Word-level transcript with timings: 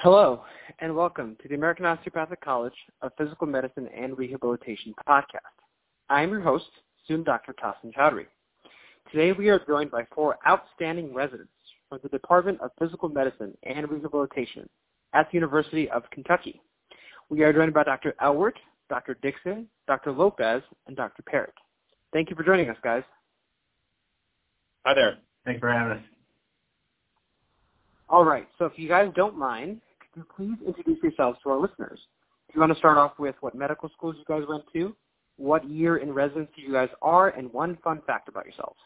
Hello, 0.00 0.44
and 0.78 0.94
welcome 0.94 1.36
to 1.42 1.48
the 1.48 1.56
American 1.56 1.84
Osteopathic 1.84 2.40
College 2.40 2.72
of 3.02 3.10
Physical 3.18 3.48
Medicine 3.48 3.88
and 3.88 4.16
Rehabilitation 4.16 4.94
podcast. 5.08 5.40
I 6.08 6.22
am 6.22 6.30
your 6.30 6.40
host, 6.40 6.66
student 7.02 7.26
Dr. 7.26 7.52
Kasim 7.52 7.90
Chowdhury. 7.90 8.26
Today 9.10 9.32
we 9.32 9.48
are 9.48 9.60
joined 9.66 9.90
by 9.90 10.06
four 10.14 10.38
outstanding 10.46 11.12
residents 11.12 11.50
from 11.88 11.98
the 12.00 12.08
Department 12.10 12.60
of 12.60 12.70
Physical 12.78 13.08
Medicine 13.08 13.58
and 13.64 13.90
Rehabilitation 13.90 14.68
at 15.14 15.28
the 15.32 15.34
University 15.34 15.90
of 15.90 16.08
Kentucky. 16.12 16.60
We 17.28 17.42
are 17.42 17.52
joined 17.52 17.74
by 17.74 17.82
Dr. 17.82 18.14
Elwert, 18.22 18.54
Dr. 18.88 19.18
Dixon, 19.20 19.66
Dr. 19.88 20.12
Lopez, 20.12 20.62
and 20.86 20.96
Dr. 20.96 21.24
Parrott. 21.24 21.54
Thank 22.12 22.30
you 22.30 22.36
for 22.36 22.44
joining 22.44 22.70
us, 22.70 22.76
guys. 22.84 23.02
Hi 24.86 24.94
there. 24.94 25.18
Thanks 25.44 25.58
for 25.58 25.72
having 25.72 25.98
us. 25.98 26.04
All 28.08 28.24
right, 28.24 28.46
so 28.60 28.64
if 28.64 28.74
you 28.76 28.88
guys 28.88 29.10
don't 29.16 29.36
mind, 29.36 29.80
could 29.80 29.87
you 30.18 30.26
please 30.36 30.58
introduce 30.66 31.00
yourselves 31.02 31.38
to 31.44 31.50
our 31.50 31.60
listeners? 31.60 32.00
Do 32.48 32.54
you 32.54 32.60
want 32.60 32.72
to 32.72 32.78
start 32.78 32.98
off 32.98 33.12
with 33.18 33.36
what 33.40 33.54
medical 33.54 33.88
schools 33.90 34.16
you 34.18 34.24
guys 34.26 34.42
went 34.48 34.64
to, 34.72 34.94
what 35.36 35.68
year 35.68 35.98
in 35.98 36.12
residency 36.12 36.62
you 36.66 36.72
guys 36.72 36.88
are, 37.02 37.28
and 37.28 37.52
one 37.52 37.78
fun 37.84 38.02
fact 38.06 38.28
about 38.28 38.44
yourselves? 38.44 38.78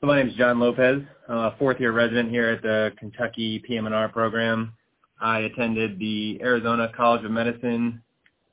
So 0.00 0.06
my 0.06 0.16
name 0.16 0.28
is 0.28 0.34
John 0.34 0.58
Lopez. 0.58 1.02
I'm 1.28 1.36
a 1.36 1.54
fourth-year 1.58 1.92
resident 1.92 2.30
here 2.30 2.48
at 2.48 2.62
the 2.62 2.92
Kentucky 2.98 3.60
PM&R 3.60 4.08
program. 4.08 4.72
I 5.20 5.40
attended 5.40 5.98
the 5.98 6.40
Arizona 6.40 6.90
College 6.96 7.24
of 7.24 7.30
Medicine 7.30 8.02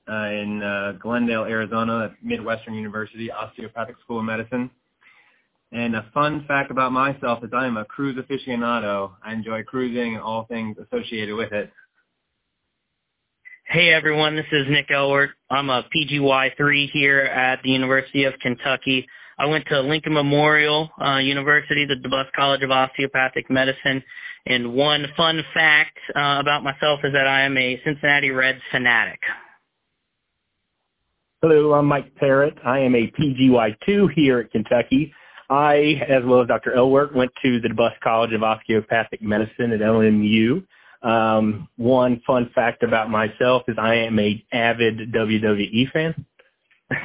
uh, 0.07 0.26
in 0.26 0.62
uh, 0.62 0.94
Glendale, 1.02 1.46
Arizona, 1.46 2.05
at 2.05 2.23
Midwestern 2.23 2.76
University 2.76 3.32
Osteopathic 3.32 3.96
School 4.04 4.20
of 4.20 4.26
Medicine. 4.26 4.70
And 5.71 5.95
a 5.95 6.05
fun 6.13 6.45
fact 6.48 6.71
about 6.71 6.94
myself 6.94 7.44
is 7.44 7.49
I 7.53 7.67
am 7.67 7.77
a 7.77 7.85
cruise 7.85 8.17
aficionado. 8.17 9.12
I 9.23 9.34
enjoy 9.34 9.63
cruising 9.63 10.16
and 10.16 10.23
all 10.23 10.45
things 10.45 10.77
associated 10.77 11.35
with 11.35 11.52
it. 11.52 11.71
Hey 13.66 13.90
everyone, 13.90 14.37
this 14.37 14.46
is 14.54 14.65
Nick 14.70 14.87
Elwert. 14.90 15.32
I'm 15.49 15.70
a 15.70 15.84
PGY3 15.93 16.90
here 16.90 17.20
at 17.20 17.62
the 17.63 17.70
University 17.70 18.24
of 18.24 18.34
Kentucky. 18.41 19.05
I 19.37 19.46
went 19.46 19.65
to 19.68 19.82
Lincoln 19.82 20.13
Memorial 20.13 20.90
uh, 21.04 21.18
University, 21.18 21.85
the 21.85 21.96
DeBusk 21.96 22.31
College 22.34 22.63
of 22.63 22.71
Osteopathic 22.71 23.49
Medicine, 23.49 24.02
and 24.46 24.74
one 24.74 25.05
fun 25.18 25.43
fact 25.54 25.98
uh, 26.15 26.37
about 26.40 26.63
myself 26.63 27.02
is 27.04 27.12
that 27.12 27.27
I 27.27 27.41
am 27.41 27.57
a 27.57 27.79
Cincinnati 27.84 28.31
Reds 28.31 28.62
fanatic. 28.71 29.20
Hello, 31.41 31.74
I'm 31.74 31.87
Mike 31.87 32.15
Parrott. 32.15 32.57
I 32.65 32.79
am 32.79 32.96
a 32.96 33.12
PGY2 33.20 34.13
here 34.15 34.40
at 34.40 34.52
Kentucky. 34.52 35.13
I, 35.49 36.01
as 36.07 36.23
well 36.26 36.41
as 36.41 36.48
Dr. 36.48 36.71
Elwert, 36.76 37.13
went 37.13 37.31
to 37.43 37.59
the 37.62 37.70
DeBusk 37.70 37.99
College 38.03 38.34
of 38.34 38.43
Osteopathic 38.43 39.21
Medicine 39.21 39.71
at 39.71 39.79
LMU. 39.79 40.65
Um, 41.01 41.70
one 41.77 42.21
fun 42.26 42.49
fact 42.53 42.84
about 42.84 43.09
myself 43.09 43.63
is 43.68 43.77
I 43.79 43.95
am 43.95 44.20
a 44.20 44.43
avid 44.51 45.13
WWE 45.13 45.91
fan. 45.91 46.25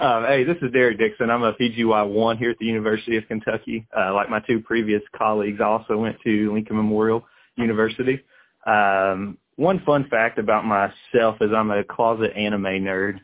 um, 0.00 0.24
hey, 0.26 0.44
this 0.44 0.56
is 0.62 0.70
Derek 0.72 0.98
Dixon. 0.98 1.30
I'm 1.30 1.42
a 1.42 1.54
PGY1 1.54 2.38
here 2.38 2.50
at 2.50 2.58
the 2.58 2.66
University 2.66 3.16
of 3.16 3.26
Kentucky. 3.26 3.86
Uh, 3.96 4.14
like 4.14 4.30
my 4.30 4.40
two 4.40 4.60
previous 4.60 5.02
colleagues, 5.16 5.60
I 5.60 5.64
also 5.64 5.96
went 5.96 6.16
to 6.24 6.52
Lincoln 6.52 6.76
Memorial 6.76 7.26
University. 7.56 8.20
Um, 8.66 9.38
one 9.56 9.82
fun 9.84 10.06
fact 10.10 10.38
about 10.38 10.64
myself 10.64 11.36
is 11.40 11.50
I'm 11.54 11.70
a 11.70 11.84
closet 11.84 12.32
anime 12.36 12.64
nerd. 12.64 13.20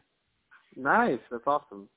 Nice, 0.77 1.19
that's 1.31 1.45
awesome. 1.47 1.89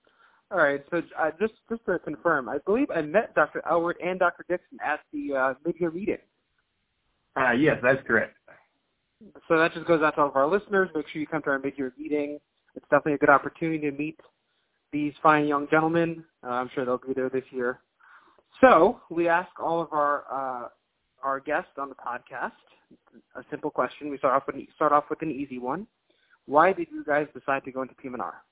All 0.52 0.58
right, 0.58 0.84
so 0.92 1.02
uh, 1.18 1.32
just 1.40 1.54
just 1.70 1.86
to 1.86 1.98
confirm, 2.00 2.50
I 2.50 2.58
believe 2.66 2.92
I 2.92 3.02
met 3.02 3.34
Dr. 3.36 3.62
Elwert 3.70 3.96
and 4.04 4.20
Dr. 4.20 4.46
Dixon 4.50 4.78
at 4.86 5.00
the 5.14 5.34
uh, 5.34 5.54
mid-year 5.66 5.92
meeting. 5.92 6.18
Uh, 7.40 7.52
yes, 7.52 7.78
that's 7.82 8.06
correct. 8.06 8.36
So 9.48 9.58
that 9.58 9.74
just 9.74 9.88
goes 9.88 10.02
out 10.02 10.16
to 10.16 10.22
all 10.22 10.28
of 10.28 10.36
our 10.36 10.48
listeners. 10.48 10.90
Make 10.94 11.08
sure 11.08 11.22
you 11.22 11.28
come 11.28 11.42
to 11.44 11.52
our 11.52 11.60
mid-year 11.60 11.94
meeting. 11.98 12.40
It's 12.76 12.86
definitely 12.86 13.14
a 13.14 13.18
good 13.18 13.30
opportunity 13.30 13.90
to 13.90 13.96
meet 13.96 14.20
these 14.92 15.14
fine 15.24 15.48
young 15.48 15.68
gentlemen. 15.72 16.24
Uh, 16.44 16.50
I'm 16.50 16.70
sure 16.76 16.84
they'll 16.84 16.98
be 16.98 17.14
there 17.14 17.30
this 17.30 17.46
year. 17.52 17.80
So 18.60 19.00
we 19.10 19.30
ask 19.30 19.50
all 19.58 19.82
of 19.82 19.94
our 19.94 20.26
uh, 20.30 20.68
our 21.24 21.40
guests 21.40 21.72
on 21.78 21.88
the 21.88 21.96
podcast 21.96 22.52
a 23.36 23.44
simple 23.50 23.70
question. 23.70 24.10
We 24.10 24.18
start 24.18 24.36
off 24.36 24.44
with 24.48 24.66
start 24.76 24.92
off 24.92 25.06
with 25.10 25.22
an 25.22 25.32
easy 25.32 25.60
one. 25.60 25.88
Why 26.46 26.74
did 26.74 26.88
you 26.92 27.06
guys 27.06 27.28
decide 27.34 27.64
to 27.66 27.72
go 27.72 27.84
into 27.84 27.94
PM&R? 27.96 28.44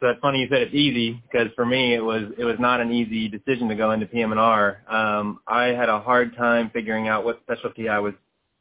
So 0.00 0.08
it's 0.08 0.20
funny 0.20 0.40
you 0.40 0.48
said 0.50 0.62
it's 0.62 0.74
easy 0.74 1.22
because 1.30 1.48
for 1.54 1.64
me 1.64 1.94
it 1.94 2.00
was 2.00 2.24
it 2.36 2.44
was 2.44 2.56
not 2.58 2.80
an 2.80 2.92
easy 2.92 3.28
decision 3.28 3.68
to 3.68 3.74
go 3.74 3.92
into 3.92 4.06
PM&R. 4.06 4.82
Um, 4.88 5.38
I 5.46 5.66
had 5.66 5.88
a 5.88 6.00
hard 6.00 6.36
time 6.36 6.70
figuring 6.72 7.08
out 7.08 7.24
what 7.24 7.40
specialty 7.42 7.88
I 7.88 8.00
was 8.00 8.14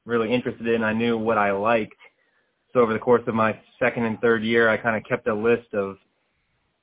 really 0.05 0.33
interested 0.33 0.67
in. 0.67 0.83
I 0.83 0.93
knew 0.93 1.17
what 1.17 1.37
I 1.37 1.51
liked. 1.51 1.95
So 2.71 2.79
over 2.79 2.93
the 2.93 2.99
course 2.99 3.23
of 3.27 3.35
my 3.35 3.59
second 3.79 4.05
and 4.05 4.19
third 4.19 4.43
year, 4.43 4.69
I 4.69 4.77
kind 4.77 4.95
of 4.95 5.03
kept 5.03 5.27
a 5.27 5.33
list 5.33 5.73
of 5.73 5.97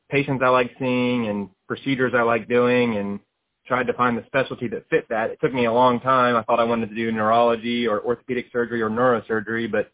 patients 0.09 0.43
I 0.45 0.49
like 0.49 0.71
seeing 0.79 1.29
and 1.29 1.49
procedures 1.67 2.13
I 2.15 2.23
like 2.23 2.49
doing 2.49 2.97
and 2.97 3.21
tried 3.67 3.87
to 3.87 3.93
find 3.93 4.19
the 4.19 4.25
specialty 4.27 4.69
that 4.69 4.89
fit 4.91 5.09
that. 5.09 5.31
It 5.31 5.39
took 5.41 5.55
me 5.55 5.67
a 5.67 5.73
long 5.73 6.01
time. 6.01 6.37
I 6.37 6.43
thought 6.43 6.61
I 6.61 6.65
wanted 6.65 6.89
to 6.91 6.95
do 6.95 7.13
neurology 7.13 7.87
or 7.87 8.01
orthopedic 8.01 8.47
surgery 8.53 8.83
or 8.83 8.91
neurosurgery, 8.91 9.71
but 9.71 9.93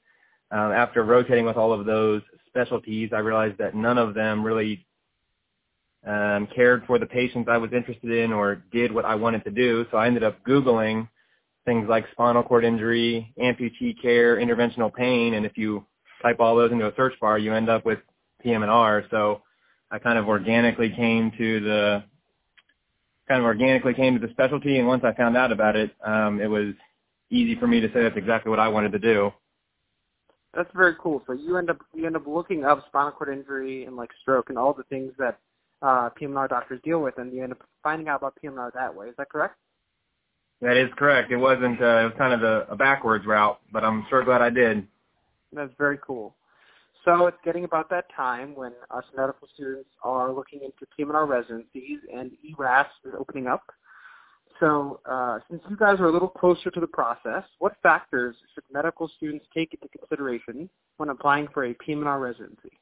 uh, 0.50 0.72
after 0.72 1.05
rotating 1.05 1.45
with 1.45 1.56
all 1.56 1.72
of 1.72 1.84
those 1.84 2.22
specialties, 2.56 3.11
I 3.12 3.19
realized 3.19 3.59
that 3.59 3.75
none 3.75 3.99
of 3.99 4.15
them 4.15 4.43
really 4.43 4.87
um, 6.06 6.49
cared 6.55 6.84
for 6.87 6.99
the 6.99 7.06
patients 7.06 7.49
I 7.50 7.59
was 7.59 7.72
interested 7.72 8.11
in 8.11 8.33
or 8.33 8.62
did 8.72 8.93
what 8.93 9.05
I 9.05 9.15
wanted 9.15 9.44
to 9.44 9.50
do. 9.50 9.84
So 9.91 9.99
I 9.99 10.06
ended 10.06 10.25
up 10.25 10.43
Googling 10.44 11.09
things 11.66 11.87
like 11.89 12.06
spinal 12.12 12.45
cord 12.45 12.65
injury, 12.65 13.34
amputee 13.43 14.00
care, 14.00 14.37
interventional 14.37 14.95
pain, 14.95 15.34
and 15.34 15.45
if 15.45 15.59
you 15.59 15.84
type 16.22 16.37
all 16.39 16.56
those 16.56 16.71
into 16.72 16.87
a 16.87 16.95
search 16.95 17.12
bar, 17.21 17.39
you 17.39 17.53
end 17.53 17.69
up 17.69 17.84
with 17.84 17.99
PM&R. 18.43 19.05
So 19.11 19.43
I 19.91 19.99
kind 19.99 20.16
of 20.16 20.28
organically 20.28 20.91
came 20.91 21.33
to 21.37 21.61
the 21.61 22.05
kind 23.27 23.41
of 23.41 23.45
organically 23.45 23.95
came 23.95 24.19
to 24.19 24.25
the 24.25 24.33
specialty, 24.33 24.78
and 24.78 24.87
once 24.87 25.03
I 25.05 25.12
found 25.12 25.37
out 25.37 25.50
about 25.50 25.75
it, 25.75 25.91
um, 26.05 26.41
it 26.41 26.47
was 26.47 26.72
easy 27.31 27.59
for 27.59 27.66
me 27.66 27.81
to 27.81 27.89
say 27.89 28.05
that's 28.05 28.16
exactly 28.16 28.49
what 28.50 28.61
I 28.61 28.69
wanted 28.69 28.93
to 28.93 29.00
do. 29.00 29.33
That's 30.55 30.71
very 30.75 30.95
cool. 31.01 31.23
So 31.27 31.33
you 31.33 31.57
end 31.59 31.71
up 31.71 31.79
you 31.95 32.07
end 32.07 32.17
up 32.17 32.27
looking 32.27 32.65
up 32.65 32.84
spinal 32.89 33.12
cord 33.12 33.37
injury 33.37 33.84
and 33.84 33.97
like 33.97 34.11
stroke 34.23 34.49
and 34.49 34.59
all 34.59 34.73
the 34.73 34.84
things 34.84 35.12
that 35.19 35.39
uh, 35.83 36.09
PM&R 36.11 36.49
doctors 36.49 36.81
deal 36.83 37.01
with, 37.03 37.19
and 37.19 37.33
you 37.33 37.43
end 37.43 37.53
up 37.53 37.59
finding 37.83 38.09
out 38.09 38.21
about 38.21 38.37
PM&R 38.41 38.73
that 38.75 38.95
way. 38.95 39.09
Is 39.09 39.15
that 39.19 39.29
correct? 39.29 39.57
That 40.62 40.77
is 40.77 40.89
correct. 40.97 41.31
It 41.31 41.37
wasn't. 41.37 41.81
Uh, 41.81 42.01
it 42.01 42.05
was 42.05 42.15
kind 42.17 42.33
of 42.33 42.43
a, 42.43 42.67
a 42.71 42.77
backwards 42.77 43.27
route, 43.27 43.61
but 43.73 43.84
I'm 43.84 44.07
sure 44.09 44.25
glad 44.25 44.41
I 44.41 44.51
did. 44.51 44.87
That's 45.53 45.73
very 45.77 45.99
cool. 46.05 46.34
So 47.05 47.27
it's 47.27 47.37
getting 47.45 47.65
about 47.65 47.89
that 47.91 48.07
time 48.17 48.55
when 48.57 48.73
us 48.91 49.05
medical 49.17 49.49
students 49.55 49.91
are 50.03 50.33
looking 50.33 50.61
into 50.63 50.87
PM&R 50.97 51.25
residencies 51.25 52.01
and 52.13 52.33
ERAS 52.43 52.87
is 53.05 53.13
opening 53.17 53.47
up. 53.47 53.63
So 54.61 55.00
uh, 55.05 55.39
since 55.50 55.62
you 55.69 55.77
guys 55.77 56.00
are 56.00 56.06
a 56.06 56.12
little 56.12 56.28
closer 56.28 56.71
to 56.71 56.81
the 56.81 56.87
process, 56.87 57.44
what 57.59 57.77
factors 57.83 58.34
should 58.55 58.65
medical 58.72 59.11
students 59.17 59.44
take 59.55 59.75
into 59.75 59.89
consideration 59.89 60.71
when 60.97 61.11
applying 61.11 61.49
for 61.53 61.67
a 61.67 61.75
PM&R 61.75 62.19
residency? 62.19 62.72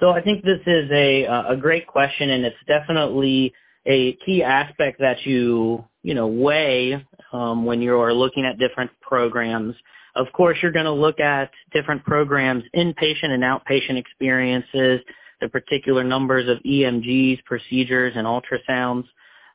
So 0.00 0.10
I 0.10 0.20
think 0.22 0.44
this 0.44 0.60
is 0.66 0.90
a 0.92 1.24
a 1.24 1.56
great 1.56 1.86
question, 1.86 2.30
and 2.30 2.44
it's 2.44 2.56
definitely 2.66 3.52
a 3.86 4.12
key 4.24 4.42
aspect 4.42 5.00
that 5.00 5.24
you 5.24 5.84
you 6.02 6.14
know 6.14 6.26
weigh 6.26 7.04
um, 7.32 7.64
when 7.64 7.80
you're 7.80 8.12
looking 8.12 8.44
at 8.44 8.58
different 8.58 8.90
programs. 9.00 9.74
Of 10.14 10.26
course, 10.34 10.58
you're 10.60 10.72
going 10.72 10.84
to 10.84 10.92
look 10.92 11.20
at 11.20 11.50
different 11.72 12.04
programs, 12.04 12.64
inpatient 12.76 13.30
and 13.30 13.42
outpatient 13.42 13.96
experiences, 13.96 15.00
the 15.40 15.48
particular 15.48 16.04
numbers 16.04 16.48
of 16.48 16.58
EMGs, 16.58 17.42
procedures, 17.44 18.12
and 18.14 18.26
ultrasounds. 18.26 19.04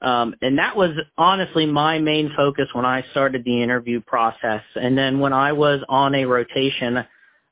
Um, 0.01 0.35
and 0.41 0.57
that 0.59 0.75
was 0.75 0.91
honestly 1.17 1.65
my 1.65 1.99
main 1.99 2.31
focus 2.35 2.67
when 2.73 2.85
I 2.85 3.03
started 3.11 3.43
the 3.43 3.61
interview 3.61 4.01
process. 4.01 4.61
And 4.75 4.97
then 4.97 5.19
when 5.19 5.33
I 5.33 5.53
was 5.53 5.81
on 5.89 6.13
a 6.15 6.25
rotation, 6.25 7.03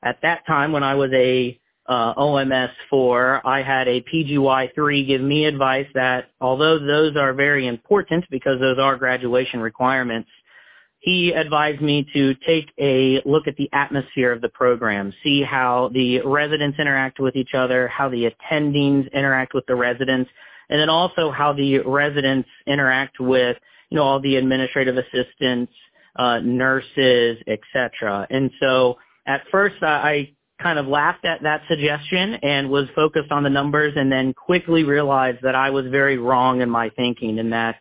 at 0.02 0.18
that 0.22 0.46
time 0.46 0.72
when 0.72 0.82
I 0.82 0.94
was 0.94 1.10
a 1.12 1.58
uh, 1.88 2.14
OMS 2.14 2.70
4, 2.90 3.46
I 3.46 3.62
had 3.62 3.88
a 3.88 4.02
PGY 4.02 4.74
3 4.74 5.06
give 5.06 5.20
me 5.20 5.44
advice 5.44 5.86
that 5.94 6.30
although 6.40 6.78
those 6.78 7.16
are 7.16 7.32
very 7.32 7.66
important 7.66 8.24
because 8.30 8.60
those 8.60 8.78
are 8.78 8.96
graduation 8.96 9.60
requirements, 9.60 10.28
he 11.00 11.30
advised 11.30 11.80
me 11.80 12.04
to 12.12 12.34
take 12.46 12.72
a 12.80 13.22
look 13.24 13.46
at 13.46 13.56
the 13.56 13.68
atmosphere 13.72 14.32
of 14.32 14.40
the 14.40 14.48
program, 14.48 15.12
see 15.22 15.42
how 15.42 15.90
the 15.94 16.20
residents 16.22 16.78
interact 16.80 17.20
with 17.20 17.36
each 17.36 17.54
other, 17.54 17.86
how 17.86 18.08
the 18.08 18.28
attendings 18.28 19.10
interact 19.12 19.54
with 19.54 19.64
the 19.66 19.74
residents, 19.74 20.28
and 20.68 20.80
then 20.80 20.88
also 20.88 21.30
how 21.30 21.52
the 21.52 21.78
residents 21.80 22.48
interact 22.66 23.20
with, 23.20 23.56
you 23.90 23.96
know, 23.96 24.02
all 24.02 24.20
the 24.20 24.36
administrative 24.36 24.96
assistants, 24.96 25.72
uh, 26.16 26.38
nurses, 26.40 27.38
etc. 27.46 28.26
And 28.30 28.50
so 28.60 28.96
at 29.26 29.42
first 29.50 29.82
I, 29.82 29.86
I 29.86 30.32
kind 30.62 30.78
of 30.78 30.86
laughed 30.86 31.24
at 31.24 31.42
that 31.42 31.62
suggestion 31.68 32.34
and 32.42 32.70
was 32.70 32.86
focused 32.94 33.30
on 33.30 33.42
the 33.42 33.50
numbers 33.50 33.92
and 33.96 34.10
then 34.10 34.32
quickly 34.32 34.84
realized 34.84 35.38
that 35.42 35.54
I 35.54 35.70
was 35.70 35.86
very 35.90 36.16
wrong 36.16 36.62
in 36.62 36.70
my 36.70 36.90
thinking 36.90 37.38
and 37.38 37.52
that 37.52 37.76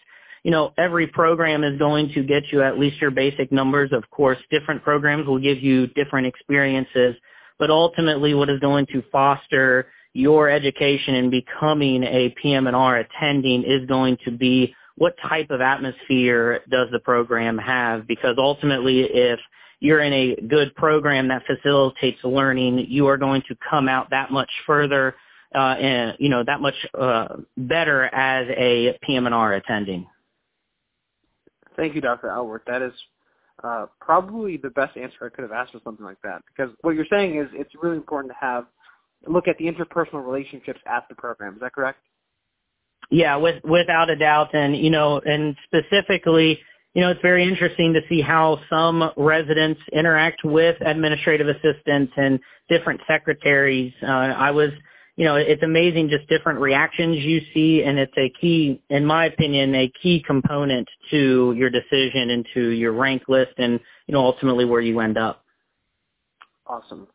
you 0.45 0.51
know, 0.51 0.73
every 0.77 1.07
program 1.07 1.63
is 1.63 1.79
going 1.79 2.11
to 2.13 2.21
get 2.21 2.43
you 2.51 2.61
at 2.61 2.77
least 2.77 3.01
your 3.01 3.09
basic 3.09 3.51
numbers. 3.51 3.89
Of 3.91 4.07
course, 4.11 4.37
different 4.51 4.83
programs 4.83 5.25
will 5.25 5.39
give 5.39 5.57
you 5.57 5.87
different 5.87 6.27
experiences, 6.27 7.15
but 7.57 7.71
ultimately 7.71 8.35
what 8.35 8.51
is 8.51 8.59
going 8.59 8.85
to 8.93 9.01
foster 9.11 9.87
your 10.15 10.50
education 10.50 11.15
in 11.15 11.29
becoming 11.29 12.01
a 12.03 12.33
PM&R 12.41 13.00
attending 13.00 13.63
is 13.65 13.85
going 13.85 14.17
to 14.23 14.31
be 14.31 14.73
what 14.95 15.13
type 15.27 15.50
of 15.50 15.59
atmosphere 15.59 16.62
does 16.69 16.88
the 16.94 17.00
program 17.00 17.57
have? 17.57 18.07
Because 18.07 18.35
ultimately, 18.38 19.01
if 19.01 19.38
you're 19.81 20.00
in 20.00 20.13
a 20.13 20.35
good 20.47 20.73
program 20.75 21.27
that 21.27 21.44
facilitates 21.45 22.23
learning, 22.23 22.85
you 22.88 23.07
are 23.07 23.17
going 23.17 23.44
to 23.50 23.57
come 23.69 23.89
out 23.89 24.09
that 24.12 24.31
much 24.31 24.50
further 24.65 25.15
uh, 25.53 25.75
and 25.75 26.15
you 26.18 26.29
know 26.29 26.45
that 26.45 26.61
much 26.61 26.75
uh, 26.97 27.35
better 27.57 28.06
as 28.06 28.47
a 28.57 28.97
PM&R 29.03 29.53
attending. 29.53 30.07
Thank 31.75 31.94
you, 31.94 32.00
Dr. 32.00 32.27
Elwert. 32.27 32.61
That 32.68 32.81
is 32.81 32.94
uh, 33.65 33.88
probably 34.00 34.56
the 34.56 34.69
best 34.69 34.95
answer 34.95 35.25
I 35.25 35.29
could 35.29 35.41
have 35.41 35.51
asked 35.51 35.73
for 35.73 35.81
something 35.83 36.06
like 36.06 36.21
that. 36.23 36.41
Because 36.47 36.73
what 36.81 36.95
you're 36.95 37.06
saying 37.09 37.38
is 37.38 37.50
it's 37.51 37.73
really 37.83 37.97
important 37.97 38.31
to 38.31 38.38
have 38.39 38.65
look 39.27 39.47
at 39.47 39.57
the 39.57 39.65
interpersonal 39.65 40.25
relationships 40.25 40.79
at 40.85 41.07
the 41.09 41.15
program. 41.15 41.56
Is 41.56 41.62
that 41.62 41.73
correct? 41.73 42.00
Yeah, 43.12 43.35
with, 43.38 43.63
without 43.63 44.09
a 44.09 44.15
doubt. 44.15 44.53
And, 44.53 44.75
you 44.75 44.89
know, 44.89 45.19
and 45.19 45.56
specifically, 45.65 46.59
you 46.94 47.01
know, 47.01 47.09
it's 47.09 47.21
very 47.21 47.44
interesting 47.44 47.94
to 47.94 48.01
see 48.07 48.21
how 48.21 48.59
some 48.69 49.12
residents 49.17 49.81
interact 49.91 50.44
with 50.44 50.77
administrative 50.81 51.47
assistants 51.47 52.13
and 52.15 52.39
different 52.69 53.01
secretaries. 53.06 53.94
Uh, 54.01 54.07
I 54.07 54.51
was, 54.51 54.71
you 55.18 55.25
know, 55.25 55.35
it's 55.35 55.61
amazing 55.61 56.09
just 56.09 56.27
different 56.29 56.59
reactions 56.59 57.18
you 57.18 57.41
see, 57.53 57.83
and 57.83 58.00
it's 58.00 58.18
a 58.18 58.31
key, 58.39 58.81
in 58.89 59.06
my 59.06 59.25
opinion, 59.25 59.75
a 59.75 59.91
key 60.01 60.23
component 60.25 60.88
to 61.11 61.53
your 61.57 61.69
decision 61.69 62.29
and 62.31 62.45
to 62.53 62.69
your 62.69 62.94
rank 62.94 63.23
list 63.27 63.53
and, 63.57 63.79
you 64.07 64.13
know, 64.13 64.21
ultimately 64.21 64.65
where 64.65 64.81
you 64.81 65.00
end 65.00 65.18
up. 65.18 65.44
Awesome. 66.65 67.07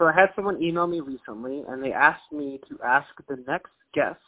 So 0.00 0.06
I 0.06 0.12
had 0.14 0.30
someone 0.34 0.62
email 0.62 0.86
me 0.86 1.00
recently, 1.00 1.62
and 1.68 1.84
they 1.84 1.92
asked 1.92 2.32
me 2.32 2.58
to 2.70 2.78
ask 2.82 3.06
the 3.28 3.36
next 3.46 3.70
guest 3.92 4.18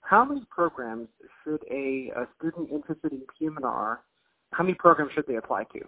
how 0.00 0.24
many 0.24 0.44
programs 0.50 1.06
should 1.44 1.62
a, 1.70 2.10
a 2.16 2.26
student 2.36 2.68
interested 2.70 3.12
in 3.12 3.22
PM&R, 3.38 4.00
how 4.50 4.64
many 4.64 4.74
programs 4.74 5.12
should 5.12 5.26
they 5.28 5.36
apply 5.36 5.64
to? 5.72 5.80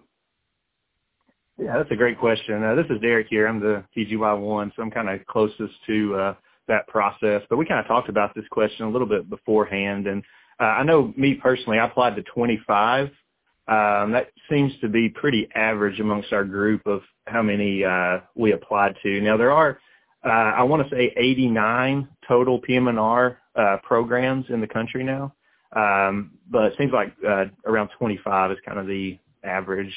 Yeah, 1.58 1.76
that's 1.76 1.90
a 1.90 1.96
great 1.96 2.20
question. 2.20 2.62
Uh, 2.62 2.76
this 2.76 2.86
is 2.88 3.00
Derek 3.00 3.26
here. 3.28 3.48
I'm 3.48 3.58
the 3.58 3.82
PGY1, 3.96 4.70
so 4.76 4.82
I'm 4.82 4.92
kind 4.92 5.08
of 5.10 5.26
closest 5.26 5.74
to 5.88 6.14
uh, 6.14 6.34
that 6.68 6.86
process. 6.86 7.42
But 7.50 7.56
we 7.56 7.66
kind 7.66 7.80
of 7.80 7.86
talked 7.88 8.08
about 8.08 8.32
this 8.32 8.44
question 8.52 8.86
a 8.86 8.90
little 8.90 9.08
bit 9.08 9.28
beforehand, 9.28 10.06
and 10.06 10.22
uh, 10.60 10.64
I 10.64 10.84
know 10.84 11.12
me 11.16 11.34
personally, 11.34 11.80
I 11.80 11.86
applied 11.86 12.14
to 12.14 12.22
25. 12.22 13.08
Um, 13.08 14.12
that 14.12 14.28
seems 14.48 14.72
to 14.82 14.88
be 14.88 15.08
pretty 15.08 15.48
average 15.56 15.98
amongst 15.98 16.32
our 16.32 16.44
group 16.44 16.86
of 16.86 17.02
how 17.26 17.42
many 17.42 17.84
uh, 17.84 18.18
we 18.34 18.52
applied 18.52 18.96
to. 19.02 19.20
Now 19.20 19.36
there 19.36 19.52
are, 19.52 19.78
uh, 20.24 20.28
I 20.28 20.62
want 20.62 20.88
to 20.88 20.94
say 20.94 21.12
89 21.16 22.08
total 22.26 22.60
PM&R 22.60 23.38
uh, 23.54 23.76
programs 23.82 24.46
in 24.48 24.60
the 24.60 24.66
country 24.66 25.04
now. 25.04 25.34
Um, 25.74 26.32
but 26.48 26.64
it 26.64 26.74
seems 26.78 26.92
like 26.92 27.12
uh, 27.26 27.46
around 27.66 27.90
25 27.98 28.52
is 28.52 28.58
kind 28.64 28.78
of 28.78 28.86
the 28.86 29.18
average. 29.44 29.92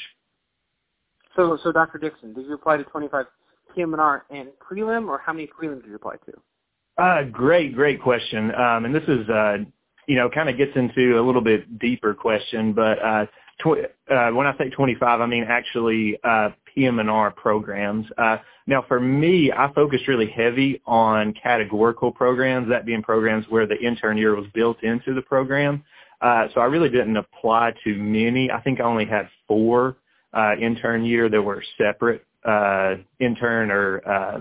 So, 1.36 1.58
so 1.62 1.72
Dr. 1.72 1.98
Dixon, 1.98 2.34
did 2.34 2.46
you 2.46 2.54
apply 2.54 2.76
to 2.76 2.84
25 2.84 3.26
PM&R 3.74 4.26
and 4.30 4.48
prelim, 4.60 5.08
or 5.08 5.18
how 5.18 5.32
many 5.32 5.46
prelims 5.46 5.82
did 5.82 5.90
you 5.90 5.94
apply 5.94 6.16
to? 6.26 7.02
Uh, 7.02 7.22
great, 7.30 7.74
great 7.74 8.02
question. 8.02 8.52
Um, 8.54 8.84
and 8.84 8.94
this 8.94 9.04
is, 9.04 9.28
uh, 9.28 9.58
you 10.06 10.16
know, 10.16 10.28
kind 10.28 10.48
of 10.48 10.58
gets 10.58 10.72
into 10.74 11.18
a 11.18 11.22
little 11.22 11.40
bit 11.40 11.78
deeper 11.78 12.14
question, 12.14 12.72
but 12.72 12.98
uh, 13.02 13.26
tw- 13.60 13.86
uh, 14.10 14.30
when 14.30 14.46
I 14.46 14.54
say 14.58 14.70
25, 14.70 15.20
I 15.20 15.26
mean 15.26 15.44
actually 15.48 16.18
uh, 16.24 16.50
PM&R 16.74 17.30
programs. 17.30 18.06
Uh, 18.18 18.38
now, 18.66 18.84
for 18.86 19.00
me, 19.00 19.50
I 19.50 19.72
focused 19.72 20.06
really 20.06 20.30
heavy 20.30 20.80
on 20.86 21.34
categorical 21.34 22.12
programs, 22.12 22.68
that 22.68 22.86
being 22.86 23.02
programs 23.02 23.46
where 23.48 23.66
the 23.66 23.78
intern 23.78 24.16
year 24.16 24.34
was 24.36 24.46
built 24.54 24.82
into 24.82 25.14
the 25.14 25.22
program. 25.22 25.82
Uh, 26.20 26.46
so 26.54 26.60
I 26.60 26.64
really 26.64 26.90
didn't 26.90 27.16
apply 27.16 27.72
to 27.84 27.94
many. 27.96 28.50
I 28.50 28.60
think 28.60 28.80
I 28.80 28.84
only 28.84 29.06
had 29.06 29.28
four 29.48 29.96
uh, 30.32 30.54
intern 30.60 31.04
year 31.04 31.28
that 31.28 31.42
were 31.42 31.64
separate 31.78 32.24
uh, 32.44 32.96
intern 33.18 33.70
or 33.70 34.08
uh, 34.08 34.40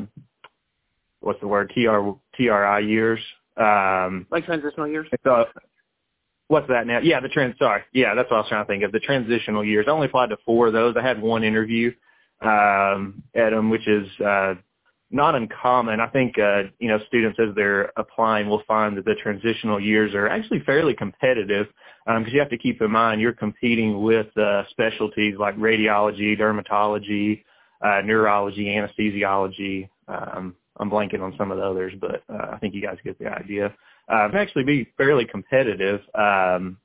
what's 1.21 1.39
the 1.39 1.47
word 1.47 1.71
TR 1.73 2.11
TRI 2.35 2.79
years. 2.81 3.19
Um, 3.57 4.25
like 4.31 4.45
transitional 4.45 4.87
years. 4.87 5.07
So, 5.23 5.45
what's 6.47 6.67
that 6.67 6.87
now? 6.87 6.99
Yeah, 6.99 7.19
the 7.19 7.29
trans. 7.29 7.57
Sorry, 7.57 7.81
yeah, 7.93 8.15
that's 8.15 8.29
what 8.29 8.37
I 8.37 8.39
was 8.41 8.49
trying 8.49 8.65
to 8.65 8.67
think 8.67 8.83
of. 8.83 8.91
The 8.91 8.99
transitional 8.99 9.65
years. 9.65 9.85
I 9.87 9.91
only 9.91 10.07
applied 10.07 10.29
to 10.29 10.37
four 10.45 10.67
of 10.67 10.73
those. 10.73 10.95
I 10.97 11.01
had 11.01 11.21
one 11.21 11.43
interview 11.43 11.91
um, 12.41 13.23
at 13.35 13.51
them, 13.51 13.69
which 13.69 13.87
is 13.87 14.07
uh, 14.19 14.55
not 15.11 15.35
uncommon. 15.35 15.99
I 15.99 16.07
think 16.07 16.37
uh, 16.37 16.63
you 16.79 16.87
know 16.87 16.99
students 17.07 17.39
as 17.39 17.55
they're 17.55 17.91
applying 17.97 18.47
will 18.47 18.63
find 18.67 18.95
that 18.97 19.05
the 19.05 19.15
transitional 19.15 19.79
years 19.79 20.13
are 20.13 20.27
actually 20.27 20.61
fairly 20.61 20.93
competitive 20.93 21.67
because 22.05 22.27
um, 22.27 22.33
you 22.33 22.39
have 22.39 22.49
to 22.49 22.57
keep 22.57 22.81
in 22.81 22.91
mind 22.91 23.21
you're 23.21 23.33
competing 23.33 24.01
with 24.01 24.35
uh, 24.37 24.63
specialties 24.69 25.35
like 25.39 25.55
radiology, 25.57 26.39
dermatology, 26.39 27.43
uh, 27.81 28.01
neurology, 28.03 28.65
anesthesiology. 28.65 29.89
Um, 30.07 30.55
I'm 30.77 30.89
blanking 30.89 31.21
on 31.21 31.35
some 31.37 31.51
of 31.51 31.57
the 31.57 31.63
others, 31.63 31.93
but 31.99 32.23
uh, 32.29 32.51
I 32.53 32.57
think 32.57 32.73
you 32.73 32.81
guys 32.81 32.97
get 33.03 33.19
the 33.19 33.27
idea. 33.27 33.73
Uh, 34.07 34.29
actually 34.33 34.63
be 34.63 34.87
fairly 34.97 35.25
competitive, 35.25 36.01
um, 36.15 36.77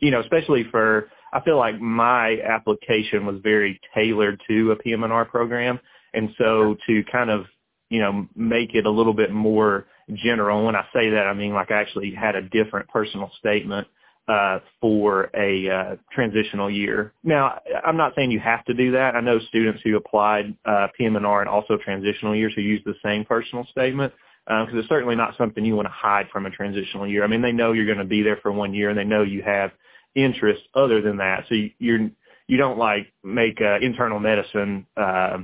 you 0.00 0.10
know, 0.10 0.20
especially 0.20 0.64
for 0.70 1.10
I 1.32 1.40
feel 1.40 1.58
like 1.58 1.80
my 1.80 2.40
application 2.40 3.26
was 3.26 3.40
very 3.42 3.80
tailored 3.94 4.40
to 4.48 4.72
a 4.72 4.76
PM&R 4.76 5.24
program. 5.26 5.78
And 6.14 6.30
so 6.38 6.76
to 6.86 7.04
kind 7.10 7.30
of, 7.30 7.44
you 7.90 8.00
know, 8.00 8.26
make 8.34 8.74
it 8.74 8.86
a 8.86 8.90
little 8.90 9.14
bit 9.14 9.32
more 9.32 9.86
general, 10.14 10.64
when 10.64 10.76
I 10.76 10.86
say 10.92 11.10
that, 11.10 11.26
I 11.26 11.34
mean 11.34 11.52
like 11.52 11.70
I 11.70 11.80
actually 11.80 12.14
had 12.14 12.34
a 12.34 12.42
different 12.42 12.88
personal 12.88 13.30
statement 13.38 13.86
uh, 14.26 14.58
for 14.80 15.30
a 15.34 15.70
uh, 15.70 15.96
transitional 16.12 16.70
year. 16.70 17.12
Now, 17.24 17.60
I'm 17.84 17.96
not 17.96 18.12
saying 18.14 18.30
you 18.30 18.40
have 18.40 18.64
to 18.66 18.74
do 18.74 18.92
that. 18.92 19.14
I 19.14 19.20
know 19.20 19.38
students 19.48 19.80
who 19.82 19.96
applied 19.96 20.54
uh, 20.66 20.88
PM&R 20.96 21.40
and 21.40 21.48
also 21.48 21.78
transitional 21.82 22.36
years 22.36 22.52
who 22.54 22.60
use 22.60 22.82
the 22.84 22.94
same 23.02 23.24
personal 23.24 23.66
statement 23.70 24.12
because 24.46 24.74
uh, 24.74 24.78
it's 24.78 24.88
certainly 24.88 25.16
not 25.16 25.36
something 25.36 25.64
you 25.64 25.76
want 25.76 25.86
to 25.86 25.92
hide 25.92 26.26
from 26.30 26.46
a 26.46 26.50
transitional 26.50 27.06
year. 27.06 27.22
I 27.24 27.26
mean, 27.26 27.42
they 27.42 27.52
know 27.52 27.72
you're 27.72 27.86
going 27.86 27.98
to 27.98 28.04
be 28.04 28.22
there 28.22 28.38
for 28.42 28.50
one 28.50 28.72
year 28.72 28.88
and 28.90 28.98
they 28.98 29.04
know 29.04 29.22
you 29.22 29.42
have– 29.42 29.70
interest 30.24 30.62
other 30.74 31.00
than 31.00 31.18
that. 31.18 31.44
So 31.48 31.54
you, 31.54 31.70
you're 31.78 32.10
you 32.46 32.56
don't 32.56 32.78
like 32.78 33.12
make 33.22 33.60
a 33.60 33.76
internal 33.76 34.18
medicine 34.18 34.86
uh, 34.96 35.38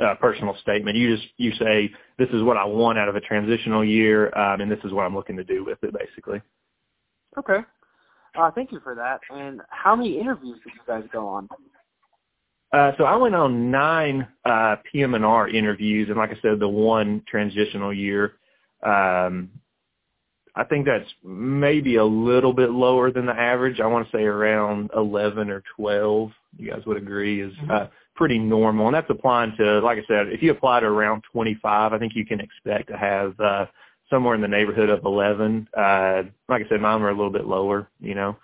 uh, 0.00 0.14
personal 0.20 0.56
statement. 0.62 0.96
You 0.96 1.16
just 1.16 1.28
you 1.36 1.52
say 1.52 1.90
this 2.18 2.28
is 2.30 2.42
what 2.42 2.56
I 2.56 2.64
want 2.64 2.98
out 2.98 3.08
of 3.08 3.16
a 3.16 3.20
transitional 3.20 3.84
year, 3.84 4.36
um, 4.36 4.60
and 4.60 4.70
this 4.70 4.78
is 4.84 4.92
what 4.92 5.02
I'm 5.02 5.14
looking 5.14 5.36
to 5.36 5.44
do 5.44 5.64
with 5.64 5.78
it, 5.82 5.92
basically. 5.92 6.40
Okay. 7.38 7.60
Uh, 8.38 8.50
thank 8.52 8.70
you 8.70 8.80
for 8.80 8.94
that. 8.94 9.20
And 9.30 9.60
how 9.70 9.96
many 9.96 10.18
interviews 10.18 10.58
did 10.64 10.72
you 10.74 10.80
guys 10.86 11.04
go 11.12 11.26
on? 11.26 11.48
Uh, 12.72 12.92
so 12.96 13.04
I 13.04 13.16
went 13.16 13.34
on 13.34 13.70
nine 13.72 14.28
uh, 14.44 14.76
PM&R 14.92 15.48
interviews, 15.48 16.08
and 16.08 16.16
like 16.16 16.30
I 16.30 16.40
said, 16.40 16.60
the 16.60 16.68
one 16.68 17.24
transitional 17.28 17.92
year. 17.92 18.34
Um, 18.84 19.50
I 20.60 20.64
think 20.64 20.84
that's 20.84 21.08
maybe 21.24 21.96
a 21.96 22.04
little 22.04 22.52
bit 22.52 22.68
lower 22.68 23.10
than 23.10 23.24
the 23.24 23.32
average. 23.32 23.80
I 23.80 23.86
want 23.86 24.06
to 24.10 24.14
say 24.14 24.24
around 24.24 24.90
11 24.94 25.48
or 25.48 25.62
12. 25.74 26.30
You 26.58 26.70
guys 26.70 26.82
would 26.84 26.98
agree 26.98 27.40
is 27.40 27.54
mm-hmm. 27.54 27.70
uh, 27.70 27.86
pretty 28.14 28.38
normal, 28.38 28.86
and 28.86 28.94
that's 28.94 29.08
applying 29.08 29.56
to, 29.56 29.78
like 29.78 29.96
I 29.96 30.02
said, 30.06 30.28
if 30.28 30.42
you 30.42 30.50
apply 30.50 30.80
to 30.80 30.86
around 30.86 31.22
25, 31.32 31.94
I 31.94 31.98
think 31.98 32.12
you 32.14 32.26
can 32.26 32.40
expect 32.40 32.88
to 32.88 32.98
have 32.98 33.40
uh, 33.40 33.66
somewhere 34.10 34.34
in 34.34 34.42
the 34.42 34.48
neighborhood 34.48 34.90
of 34.90 35.02
11. 35.06 35.66
Uh, 35.74 36.24
like 36.50 36.66
I 36.66 36.68
said, 36.68 36.82
mine 36.82 37.00
were 37.00 37.08
a 37.08 37.16
little 37.16 37.32
bit 37.32 37.46
lower. 37.46 37.88
You 37.98 38.14
know, 38.14 38.36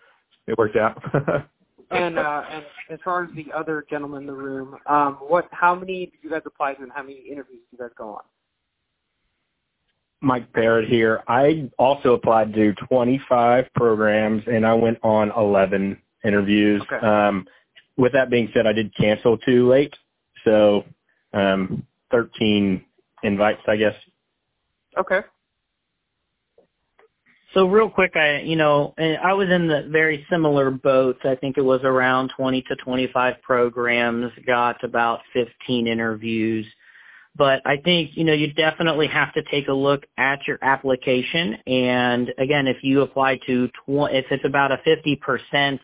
it 0.46 0.56
worked 0.56 0.76
out. 0.76 1.02
and 1.90 2.18
uh, 2.18 2.44
and 2.50 2.64
as 2.88 2.98
far 3.04 3.24
as 3.24 3.30
the 3.36 3.52
other 3.54 3.84
gentleman 3.90 4.22
in 4.22 4.26
the 4.26 4.32
room, 4.32 4.74
um, 4.86 5.18
what? 5.20 5.48
How 5.50 5.74
many 5.74 6.06
did 6.06 6.14
you 6.22 6.30
guys 6.30 6.42
apply 6.46 6.74
to, 6.74 6.82
and 6.82 6.92
how 6.92 7.02
many 7.02 7.18
interviews 7.30 7.60
did 7.70 7.78
you 7.78 7.78
guys 7.78 7.94
go 7.98 8.14
on? 8.14 8.22
Mike 10.20 10.52
Parrott 10.52 10.88
here. 10.88 11.22
I 11.28 11.70
also 11.78 12.14
applied 12.14 12.54
to 12.54 12.74
25 12.88 13.66
programs 13.74 14.42
and 14.46 14.66
I 14.66 14.74
went 14.74 14.98
on 15.02 15.30
11 15.36 16.00
interviews. 16.24 16.82
Okay. 16.90 17.06
Um, 17.06 17.46
with 17.96 18.12
that 18.12 18.30
being 18.30 18.50
said, 18.52 18.66
I 18.66 18.72
did 18.72 18.94
cancel 18.96 19.38
too 19.38 19.68
late. 19.68 19.94
So, 20.44 20.84
um, 21.32 21.86
13 22.10 22.84
invites, 23.22 23.62
I 23.66 23.76
guess. 23.76 23.94
Okay. 24.96 25.20
So 27.54 27.66
real 27.66 27.88
quick, 27.88 28.16
I, 28.16 28.40
you 28.40 28.56
know, 28.56 28.94
I 28.98 29.32
was 29.32 29.48
in 29.48 29.66
the 29.66 29.88
very 29.90 30.26
similar 30.28 30.70
boat. 30.70 31.18
I 31.24 31.36
think 31.36 31.56
it 31.56 31.62
was 31.62 31.80
around 31.84 32.30
20 32.36 32.62
to 32.62 32.76
25 32.76 33.40
programs, 33.42 34.30
got 34.46 34.82
about 34.84 35.20
15 35.32 35.86
interviews 35.86 36.66
but 37.36 37.60
I 37.66 37.76
think, 37.76 38.12
you 38.14 38.24
know, 38.24 38.32
you 38.32 38.52
definitely 38.52 39.06
have 39.08 39.32
to 39.34 39.42
take 39.50 39.68
a 39.68 39.72
look 39.72 40.04
at 40.16 40.46
your 40.46 40.58
application. 40.62 41.54
And 41.66 42.32
again, 42.38 42.66
if 42.66 42.78
you 42.82 43.02
apply 43.02 43.38
to, 43.46 43.68
tw- 43.68 44.10
if 44.10 44.26
it's 44.30 44.44
about 44.44 44.72
a 44.72 44.78
50% 44.86 45.78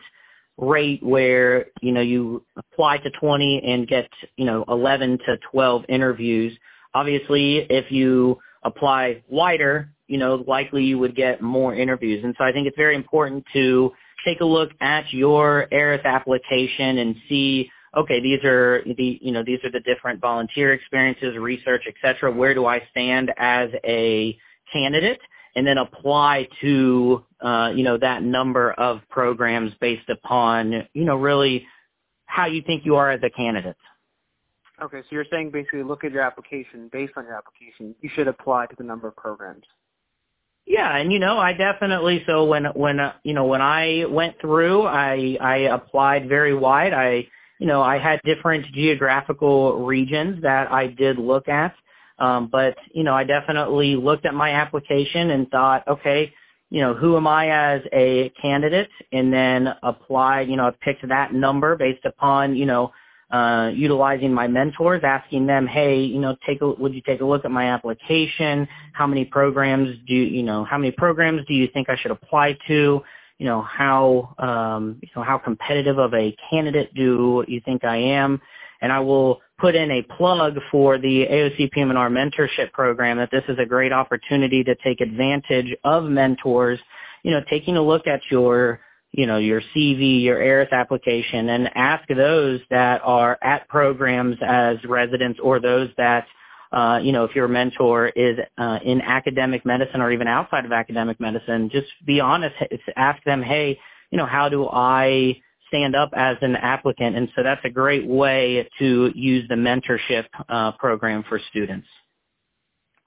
rate 0.57 1.03
where, 1.03 1.67
you 1.81 1.91
know, 1.91 2.01
you 2.01 2.43
apply 2.55 2.97
to 2.99 3.09
20 3.11 3.61
and 3.65 3.87
get, 3.87 4.09
you 4.37 4.45
know, 4.45 4.63
11 4.67 5.19
to 5.25 5.37
12 5.51 5.85
interviews, 5.89 6.57
obviously 6.93 7.67
if 7.69 7.91
you 7.91 8.39
apply 8.63 9.21
wider, 9.27 9.89
you 10.07 10.17
know, 10.17 10.43
likely 10.47 10.83
you 10.83 10.97
would 10.99 11.15
get 11.15 11.41
more 11.41 11.75
interviews. 11.75 12.23
And 12.23 12.35
so 12.37 12.43
I 12.43 12.51
think 12.51 12.67
it's 12.67 12.77
very 12.77 12.95
important 12.95 13.45
to 13.53 13.91
take 14.25 14.41
a 14.41 14.45
look 14.45 14.71
at 14.79 15.11
your 15.11 15.67
ERAS 15.71 16.01
application 16.05 16.99
and 16.99 17.15
see 17.27 17.69
okay, 17.95 18.21
these 18.21 18.43
are 18.43 18.83
the 18.85 19.19
you 19.21 19.31
know 19.31 19.43
these 19.43 19.59
are 19.63 19.71
the 19.71 19.79
different 19.81 20.19
volunteer 20.19 20.73
experiences, 20.73 21.37
research, 21.37 21.83
et 21.87 21.95
cetera. 22.01 22.31
Where 22.31 22.53
do 22.53 22.65
I 22.65 22.81
stand 22.91 23.31
as 23.37 23.69
a 23.85 24.37
candidate? 24.71 25.19
And 25.55 25.67
then 25.67 25.77
apply 25.77 26.47
to 26.61 27.23
uh, 27.39 27.71
you 27.75 27.83
know 27.83 27.97
that 27.97 28.23
number 28.23 28.71
of 28.73 29.01
programs 29.09 29.71
based 29.79 30.09
upon 30.09 30.87
you 30.93 31.05
know 31.05 31.15
really 31.15 31.65
how 32.25 32.47
you 32.47 32.63
think 32.63 32.85
you 32.85 32.95
are 32.95 33.11
as 33.11 33.21
a 33.23 33.29
candidate. 33.29 33.77
Okay, 34.81 35.01
so 35.01 35.07
you're 35.11 35.25
saying 35.31 35.51
basically 35.51 35.83
look 35.83 36.03
at 36.03 36.11
your 36.11 36.23
application 36.23 36.89
based 36.91 37.13
on 37.15 37.25
your 37.25 37.35
application. 37.35 37.93
You 38.01 38.09
should 38.15 38.27
apply 38.27 38.65
to 38.67 38.75
the 38.75 38.83
number 38.83 39.07
of 39.07 39.15
programs. 39.15 39.65
Yeah, 40.65 40.95
and 40.95 41.11
you 41.11 41.19
know, 41.19 41.37
I 41.37 41.53
definitely 41.53 42.23
so 42.25 42.45
when 42.45 42.65
when 42.65 42.99
uh, 42.99 43.13
you 43.23 43.33
know 43.33 43.45
when 43.45 43.61
I 43.61 44.05
went 44.09 44.39
through, 44.41 44.83
I 44.83 45.37
I 45.39 45.55
applied 45.57 46.27
very 46.27 46.55
wide. 46.55 46.93
I 46.93 47.27
you 47.59 47.67
know, 47.67 47.81
I 47.81 47.97
had 47.97 48.19
different 48.23 48.65
geographical 48.73 49.85
regions 49.85 50.41
that 50.41 50.71
I 50.71 50.87
did 50.87 51.17
look 51.17 51.47
at. 51.47 51.75
Um, 52.19 52.47
but, 52.51 52.77
you 52.93 53.03
know, 53.03 53.13
I 53.13 53.23
definitely 53.23 53.95
looked 53.95 54.25
at 54.25 54.33
my 54.33 54.51
application 54.51 55.31
and 55.31 55.49
thought, 55.49 55.87
okay, 55.87 56.33
you 56.69 56.81
know, 56.81 56.93
who 56.93 57.17
am 57.17 57.27
I 57.27 57.49
as 57.49 57.81
a 57.91 58.29
candidate? 58.41 58.89
And 59.11 59.31
then 59.31 59.69
applied, 59.83 60.49
you 60.49 60.55
know, 60.55 60.67
I 60.67 60.71
picked 60.81 61.07
that 61.07 61.33
number 61.33 61.75
based 61.75 62.05
upon, 62.05 62.55
you 62.55 62.65
know, 62.65 62.91
uh, 63.31 63.71
utilizing 63.73 64.31
my 64.31 64.47
mentors, 64.47 65.01
asking 65.03 65.47
them, 65.47 65.65
hey, 65.65 65.99
you 66.01 66.19
know, 66.19 66.35
take 66.45 66.61
a, 66.61 66.69
would 66.69 66.93
you 66.93 67.01
take 67.01 67.21
a 67.21 67.25
look 67.25 67.45
at 67.45 67.51
my 67.51 67.71
application? 67.71 68.67
How 68.93 69.07
many 69.07 69.25
programs 69.25 69.97
do 70.07 70.13
you, 70.13 70.23
you 70.23 70.43
know, 70.43 70.63
how 70.65 70.77
many 70.77 70.91
programs 70.91 71.45
do 71.47 71.53
you 71.53 71.67
think 71.73 71.89
I 71.89 71.95
should 71.97 72.11
apply 72.11 72.57
to? 72.67 73.01
You 73.37 73.45
know, 73.47 73.61
how, 73.61 74.35
um, 74.37 74.99
you 75.01 75.09
know, 75.15 75.23
how 75.23 75.37
competitive 75.37 75.97
of 75.97 76.13
a 76.13 76.35
candidate 76.49 76.93
do 76.93 77.43
you 77.47 77.61
think 77.65 77.83
I 77.83 77.97
am? 77.97 78.39
And 78.81 78.91
I 78.91 78.99
will 78.99 79.41
put 79.59 79.75
in 79.75 79.91
a 79.91 80.01
plug 80.01 80.57
for 80.71 80.97
the 80.97 81.25
AOC 81.25 81.71
PM&R 81.71 82.09
mentorship 82.09 82.71
program 82.73 83.17
that 83.17 83.31
this 83.31 83.43
is 83.47 83.57
a 83.59 83.65
great 83.65 83.93
opportunity 83.93 84.63
to 84.63 84.75
take 84.83 85.01
advantage 85.01 85.73
of 85.83 86.03
mentors, 86.03 86.79
you 87.23 87.31
know, 87.31 87.41
taking 87.49 87.77
a 87.77 87.81
look 87.81 88.07
at 88.07 88.21
your, 88.29 88.81
you 89.13 89.25
know, 89.25 89.37
your 89.37 89.61
CV, 89.73 90.21
your 90.23 90.41
ERAS 90.41 90.69
application 90.71 91.49
and 91.49 91.69
ask 91.75 92.07
those 92.09 92.59
that 92.69 93.01
are 93.03 93.37
at 93.41 93.67
programs 93.69 94.35
as 94.45 94.77
residents 94.83 95.39
or 95.41 95.59
those 95.59 95.89
that 95.97 96.25
uh, 96.73 96.99
you 97.03 97.11
know, 97.11 97.23
if 97.23 97.35
your 97.35 97.47
mentor 97.47 98.07
is 98.07 98.39
uh, 98.57 98.79
in 98.83 98.99
academic 99.01 99.63
medicine 99.65 100.01
or 100.01 100.11
even 100.11 100.27
outside 100.27 100.65
of 100.65 100.71
academic 100.71 101.19
medicine, 101.19 101.69
just 101.71 101.87
be 102.05 102.19
honest. 102.19 102.55
Ask 102.95 103.23
them, 103.23 103.43
hey, 103.43 103.79
you 104.09 104.17
know, 104.17 104.25
how 104.25 104.49
do 104.49 104.67
I 104.67 105.39
stand 105.67 105.95
up 105.95 106.09
as 106.15 106.37
an 106.41 106.55
applicant? 106.55 107.15
And 107.15 107.29
so 107.35 107.43
that's 107.43 107.61
a 107.63 107.69
great 107.69 108.07
way 108.07 108.67
to 108.79 109.11
use 109.13 109.47
the 109.49 109.55
mentorship 109.55 110.25
uh, 110.49 110.71
program 110.73 111.23
for 111.29 111.39
students. 111.51 111.87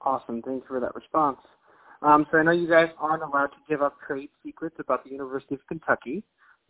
Awesome. 0.01 0.41
Thanks 0.41 0.65
for 0.67 0.79
that 0.79 0.95
response. 0.95 1.39
Um, 2.01 2.25
so 2.31 2.37
I 2.37 2.43
know 2.43 2.51
you 2.51 2.69
guys 2.69 2.89
aren't 2.99 3.23
allowed 3.23 3.47
to 3.47 3.57
give 3.67 3.81
up 3.81 3.95
trade 4.07 4.29
secrets 4.45 4.77
about 4.79 5.03
the 5.03 5.09
University 5.09 5.55
of 5.55 5.61
Kentucky, 5.67 6.23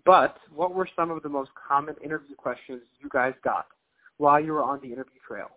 but 0.04 0.38
what 0.56 0.74
were 0.74 0.88
some 0.96 1.12
of 1.12 1.22
the 1.22 1.30
most 1.30 1.52
common 1.68 1.96
interview 2.04 2.36
questions 2.36 2.82
you 3.00 3.10
guys 3.12 3.34
got 3.44 3.68
while 4.18 4.40
you 4.40 4.54
were 4.54 4.64
on 4.64 4.80
the 4.82 4.88
interview 4.88 5.20
trail? 5.28 5.50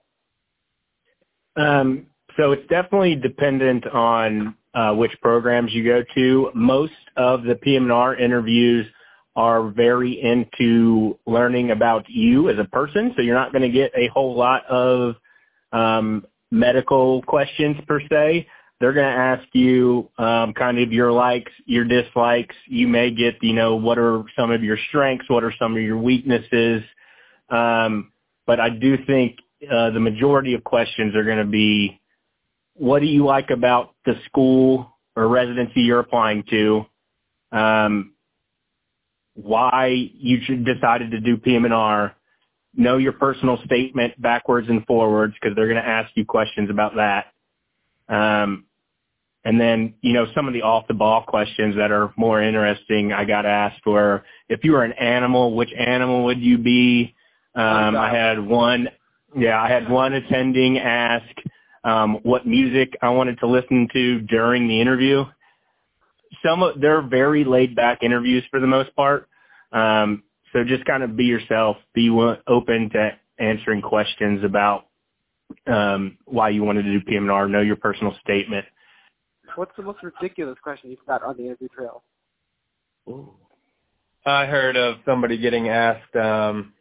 Um, 1.56 2.06
so 2.36 2.52
it's 2.52 2.66
definitely 2.68 3.16
dependent 3.16 3.86
on 3.86 4.56
uh, 4.74 4.92
which 4.94 5.12
programs 5.20 5.72
you 5.72 5.84
go 5.84 6.02
to. 6.14 6.50
Most 6.54 6.92
of 7.16 7.42
the 7.42 7.56
PM&R 7.56 8.14
interviews 8.16 8.86
are 9.36 9.68
very 9.70 10.20
into 10.20 11.18
learning 11.26 11.70
about 11.70 12.04
you 12.08 12.50
as 12.50 12.58
a 12.58 12.64
person, 12.64 13.12
so 13.16 13.22
you're 13.22 13.34
not 13.34 13.52
going 13.52 13.62
to 13.62 13.70
get 13.70 13.92
a 13.96 14.08
whole 14.08 14.36
lot 14.36 14.64
of 14.66 15.16
um, 15.72 16.26
medical 16.50 17.22
questions 17.22 17.76
per 17.86 18.00
se. 18.00 18.46
They're 18.80 18.94
going 18.94 19.12
to 19.12 19.20
ask 19.20 19.44
you 19.52 20.08
um, 20.18 20.54
kind 20.54 20.78
of 20.78 20.90
your 20.90 21.12
likes, 21.12 21.52
your 21.66 21.84
dislikes. 21.84 22.56
You 22.66 22.88
may 22.88 23.10
get, 23.10 23.36
you 23.42 23.52
know, 23.52 23.76
what 23.76 23.98
are 23.98 24.24
some 24.36 24.50
of 24.50 24.64
your 24.64 24.78
strengths, 24.88 25.28
what 25.28 25.44
are 25.44 25.52
some 25.58 25.76
of 25.76 25.82
your 25.82 25.98
weaknesses. 25.98 26.82
Um, 27.50 28.12
but 28.46 28.58
I 28.58 28.70
do 28.70 28.96
think 29.04 29.36
uh, 29.68 29.90
the 29.90 30.00
majority 30.00 30.54
of 30.54 30.64
questions 30.64 31.14
are 31.14 31.24
going 31.24 31.38
to 31.38 31.44
be, 31.44 32.00
what 32.74 33.00
do 33.00 33.06
you 33.06 33.24
like 33.24 33.50
about 33.50 33.94
the 34.06 34.14
school 34.26 34.96
or 35.16 35.28
residency 35.28 35.82
you're 35.82 36.00
applying 36.00 36.44
to? 36.50 36.86
Um, 37.52 38.14
why 39.34 39.88
you 39.88 40.38
decided 40.64 41.10
to 41.12 41.20
do 41.20 41.36
PM&R? 41.36 42.14
Know 42.74 42.96
your 42.98 43.12
personal 43.12 43.58
statement 43.64 44.20
backwards 44.20 44.68
and 44.68 44.86
forwards 44.86 45.34
because 45.34 45.56
they're 45.56 45.66
going 45.66 45.82
to 45.82 45.88
ask 45.88 46.10
you 46.14 46.24
questions 46.24 46.70
about 46.70 46.92
that. 46.96 47.26
Um, 48.08 48.66
and 49.44 49.60
then, 49.60 49.94
you 50.02 50.12
know, 50.12 50.26
some 50.34 50.46
of 50.46 50.54
the 50.54 50.62
off 50.62 50.86
the 50.86 50.94
ball 50.94 51.22
questions 51.26 51.76
that 51.76 51.90
are 51.90 52.12
more 52.16 52.42
interesting 52.42 53.12
I 53.12 53.24
got 53.24 53.46
asked 53.46 53.84
were, 53.86 54.24
if 54.48 54.64
you 54.64 54.72
were 54.72 54.84
an 54.84 54.92
animal, 54.92 55.56
which 55.56 55.72
animal 55.72 56.24
would 56.26 56.40
you 56.40 56.58
be? 56.58 57.14
Um, 57.54 57.96
I 57.96 58.14
had 58.14 58.38
one 58.38 58.88
yeah, 59.36 59.60
I 59.60 59.68
had 59.68 59.88
one 59.88 60.12
attending 60.14 60.78
ask 60.78 61.26
um, 61.84 62.18
what 62.22 62.46
music 62.46 62.96
I 63.02 63.10
wanted 63.10 63.38
to 63.40 63.46
listen 63.46 63.88
to 63.92 64.20
during 64.20 64.68
the 64.68 64.80
interview. 64.80 65.24
Some 66.44 66.62
of, 66.62 66.80
they're 66.80 67.02
very 67.02 67.44
laid 67.44 67.74
back 67.74 68.02
interviews 68.02 68.44
for 68.50 68.60
the 68.60 68.66
most 68.66 68.94
part. 68.94 69.28
Um, 69.72 70.22
so 70.52 70.64
just 70.64 70.84
kind 70.84 71.02
of 71.02 71.16
be 71.16 71.24
yourself, 71.24 71.76
be 71.94 72.10
open 72.46 72.90
to 72.90 73.10
answering 73.38 73.82
questions 73.82 74.44
about 74.44 74.86
um, 75.66 76.18
why 76.26 76.50
you 76.50 76.62
wanted 76.62 76.82
to 76.82 76.92
do 76.92 77.00
PM&R, 77.04 77.48
know 77.48 77.60
your 77.60 77.76
personal 77.76 78.14
statement. 78.22 78.64
What's 79.56 79.72
the 79.76 79.82
most 79.82 79.98
ridiculous 80.02 80.58
question 80.62 80.90
you've 80.90 81.06
got 81.06 81.22
on 81.22 81.36
the 81.36 81.44
interview 81.44 81.68
trail? 81.68 82.02
Ooh. 83.08 83.34
I 84.24 84.46
heard 84.46 84.76
of 84.76 84.96
somebody 85.06 85.38
getting 85.38 85.68
asked, 85.68 86.14
um, 86.14 86.74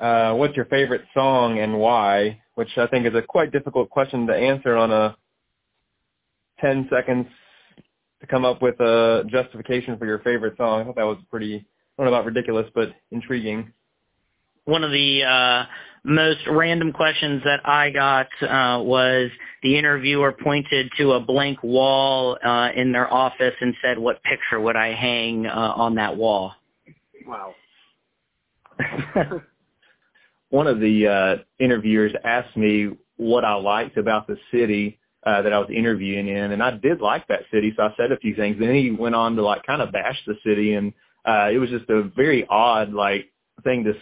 uh, 0.00 0.34
what's 0.34 0.56
your 0.56 0.64
favorite 0.66 1.02
song 1.12 1.58
and 1.58 1.78
why, 1.78 2.40
which 2.54 2.70
I 2.76 2.86
think 2.86 3.06
is 3.06 3.14
a 3.14 3.22
quite 3.22 3.52
difficult 3.52 3.90
question 3.90 4.26
to 4.26 4.34
answer 4.34 4.76
on 4.76 4.90
a 4.90 5.16
10 6.60 6.88
seconds 6.90 7.26
to 8.20 8.26
come 8.26 8.44
up 8.44 8.62
with 8.62 8.78
a 8.80 9.24
justification 9.28 9.98
for 9.98 10.06
your 10.06 10.20
favorite 10.20 10.56
song. 10.56 10.80
I 10.80 10.84
thought 10.84 10.96
that 10.96 11.04
was 11.04 11.18
pretty, 11.30 11.56
I 11.56 12.02
don't 12.02 12.10
know 12.10 12.16
about 12.16 12.26
ridiculous, 12.26 12.66
but 12.74 12.90
intriguing. 13.10 13.72
One 14.64 14.84
of 14.84 14.90
the 14.90 15.24
uh, 15.24 15.64
most 16.04 16.40
random 16.50 16.92
questions 16.92 17.42
that 17.44 17.60
I 17.66 17.90
got 17.90 18.28
uh, 18.42 18.82
was 18.82 19.30
the 19.62 19.76
interviewer 19.76 20.32
pointed 20.32 20.90
to 20.98 21.12
a 21.12 21.20
blank 21.20 21.62
wall 21.62 22.38
uh, 22.44 22.68
in 22.74 22.92
their 22.92 23.12
office 23.12 23.54
and 23.60 23.74
said, 23.82 23.98
what 23.98 24.22
picture 24.22 24.60
would 24.60 24.76
I 24.76 24.94
hang 24.94 25.46
uh, 25.46 25.50
on 25.50 25.96
that 25.96 26.16
wall? 26.16 26.52
Wow. 27.26 27.54
one 30.50 30.66
of 30.66 30.80
the 30.80 31.06
uh, 31.06 31.42
interviewers 31.58 32.12
asked 32.24 32.56
me 32.56 32.90
what 33.16 33.44
I 33.44 33.54
liked 33.54 33.96
about 33.96 34.26
the 34.26 34.36
city 34.52 34.98
uh, 35.24 35.42
that 35.42 35.52
I 35.52 35.58
was 35.58 35.68
interviewing 35.74 36.28
in, 36.28 36.52
and 36.52 36.62
I 36.62 36.70
did 36.72 37.00
like 37.00 37.26
that 37.28 37.42
city, 37.52 37.72
so 37.76 37.84
I 37.84 37.94
said 37.96 38.12
a 38.12 38.18
few 38.18 38.34
things. 38.34 38.56
Then 38.58 38.74
he 38.74 38.90
went 38.90 39.14
on 39.14 39.36
to 39.36 39.42
like 39.42 39.64
kind 39.64 39.82
of 39.82 39.92
bash 39.92 40.18
the 40.26 40.34
city, 40.44 40.74
and 40.74 40.92
uh, 41.24 41.50
it 41.52 41.58
was 41.58 41.70
just 41.70 41.88
a 41.90 42.04
very 42.16 42.46
odd 42.48 42.92
like 42.92 43.30
thing 43.62 43.84
to 43.84 43.92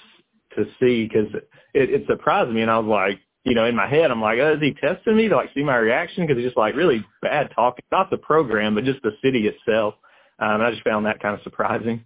to 0.57 0.71
see 0.81 1.07
because 1.07 1.33
it, 1.75 1.91
it 1.91 2.05
surprised 2.07 2.51
me, 2.51 2.63
and 2.63 2.71
I 2.71 2.79
was 2.79 2.89
like, 2.89 3.21
you 3.45 3.55
know, 3.55 3.65
in 3.65 3.75
my 3.75 3.89
head, 3.89 4.11
I'm 4.11 4.21
like, 4.21 4.39
oh, 4.41 4.55
is 4.55 4.61
he 4.61 4.75
testing 4.75 5.17
me 5.17 5.29
to 5.29 5.37
like 5.37 5.51
see 5.55 5.65
my 5.65 5.77
reaction? 5.77 6.25
Because 6.27 6.39
it's 6.39 6.47
just 6.47 6.57
like 6.57 6.77
really 6.77 7.05
bad 7.21 7.51
talking, 7.55 7.85
not 7.91 8.11
the 8.11 8.19
program, 8.19 8.75
but 8.75 8.85
just 8.85 9.03
the 9.03 9.13
city 9.23 9.49
itself. 9.49 9.95
Um, 10.39 10.55
and 10.55 10.63
I 10.63 10.71
just 10.71 10.85
found 10.85 11.07
that 11.07 11.21
kind 11.21 11.35
of 11.35 11.43
surprising. 11.43 12.05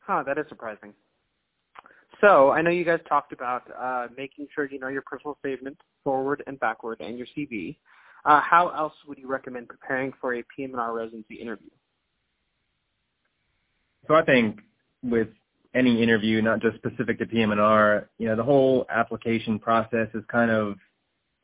Huh, 0.00 0.24
that 0.26 0.38
is 0.38 0.46
surprising. 0.48 0.94
So 2.20 2.50
I 2.50 2.62
know 2.62 2.70
you 2.70 2.84
guys 2.84 3.00
talked 3.08 3.32
about 3.32 3.62
uh, 3.78 4.08
making 4.16 4.48
sure 4.54 4.66
you 4.66 4.78
know 4.78 4.88
your 4.88 5.02
personal 5.02 5.36
statement 5.40 5.78
forward 6.02 6.42
and 6.46 6.58
backward 6.58 7.00
and 7.00 7.16
your 7.16 7.26
CV. 7.36 7.76
Uh, 8.24 8.40
how 8.40 8.70
else 8.70 8.94
would 9.06 9.18
you 9.18 9.28
recommend 9.28 9.68
preparing 9.68 10.12
for 10.20 10.34
a 10.34 10.42
PM&R 10.54 10.92
residency 10.92 11.36
interview? 11.36 11.70
So 14.08 14.14
I 14.14 14.24
think 14.24 14.60
with 15.02 15.28
any 15.74 16.02
interview, 16.02 16.42
not 16.42 16.60
just 16.60 16.76
specific 16.76 17.18
to 17.20 17.26
PM&R, 17.26 18.08
you 18.18 18.26
know, 18.26 18.34
the 18.34 18.42
whole 18.42 18.86
application 18.90 19.58
process 19.58 20.08
is 20.14 20.24
kind 20.30 20.50
of 20.50 20.76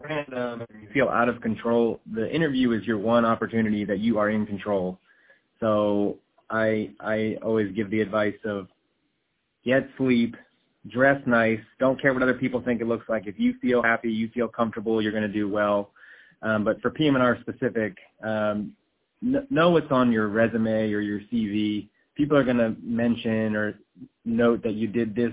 random 0.00 0.64
and 0.68 0.82
you 0.82 0.88
feel 0.92 1.08
out 1.08 1.28
of 1.28 1.40
control, 1.40 2.00
the 2.12 2.32
interview 2.34 2.72
is 2.72 2.84
your 2.84 2.98
one 2.98 3.24
opportunity 3.24 3.84
that 3.84 4.00
you 4.00 4.18
are 4.18 4.30
in 4.30 4.44
control. 4.46 4.98
So 5.60 6.18
I 6.50 6.90
I 7.00 7.36
always 7.42 7.72
give 7.74 7.90
the 7.90 8.00
advice 8.00 8.34
of 8.44 8.68
get 9.64 9.88
sleep, 9.96 10.36
dress 10.88 11.20
nice, 11.26 11.60
don't 11.78 12.00
care 12.00 12.12
what 12.12 12.22
other 12.22 12.34
people 12.34 12.60
think 12.62 12.80
it 12.80 12.86
looks 12.86 13.08
like. 13.08 13.26
If 13.26 13.38
you 13.38 13.54
feel 13.60 13.82
happy, 13.82 14.10
you 14.10 14.28
feel 14.34 14.48
comfortable, 14.48 15.00
you're 15.00 15.12
going 15.12 15.22
to 15.22 15.28
do 15.28 15.48
well. 15.48 15.90
Um, 16.42 16.64
but 16.64 16.80
for 16.82 16.90
PM&R 16.90 17.38
specific, 17.40 17.96
um, 18.22 18.72
know 19.22 19.70
what's 19.70 19.90
on 19.90 20.12
your 20.12 20.28
resume 20.28 20.92
or 20.92 21.00
your 21.00 21.20
CV. 21.32 21.88
People 22.14 22.36
are 22.36 22.44
going 22.44 22.58
to 22.58 22.76
mention 22.82 23.56
or 23.56 23.78
note 24.24 24.62
that 24.62 24.74
you 24.74 24.86
did 24.86 25.14
this 25.14 25.32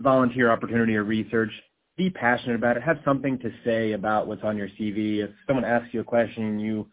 volunteer 0.00 0.50
opportunity 0.50 0.96
or 0.96 1.04
research. 1.04 1.50
Be 1.96 2.10
passionate 2.10 2.56
about 2.56 2.76
it. 2.76 2.82
Have 2.82 2.98
something 3.04 3.38
to 3.40 3.52
say 3.64 3.92
about 3.92 4.26
what's 4.26 4.42
on 4.42 4.56
your 4.56 4.68
CV. 4.68 5.22
If 5.22 5.30
someone 5.46 5.64
asks 5.64 5.92
you 5.92 6.00
a 6.00 6.04
question 6.04 6.58
you 6.58 6.88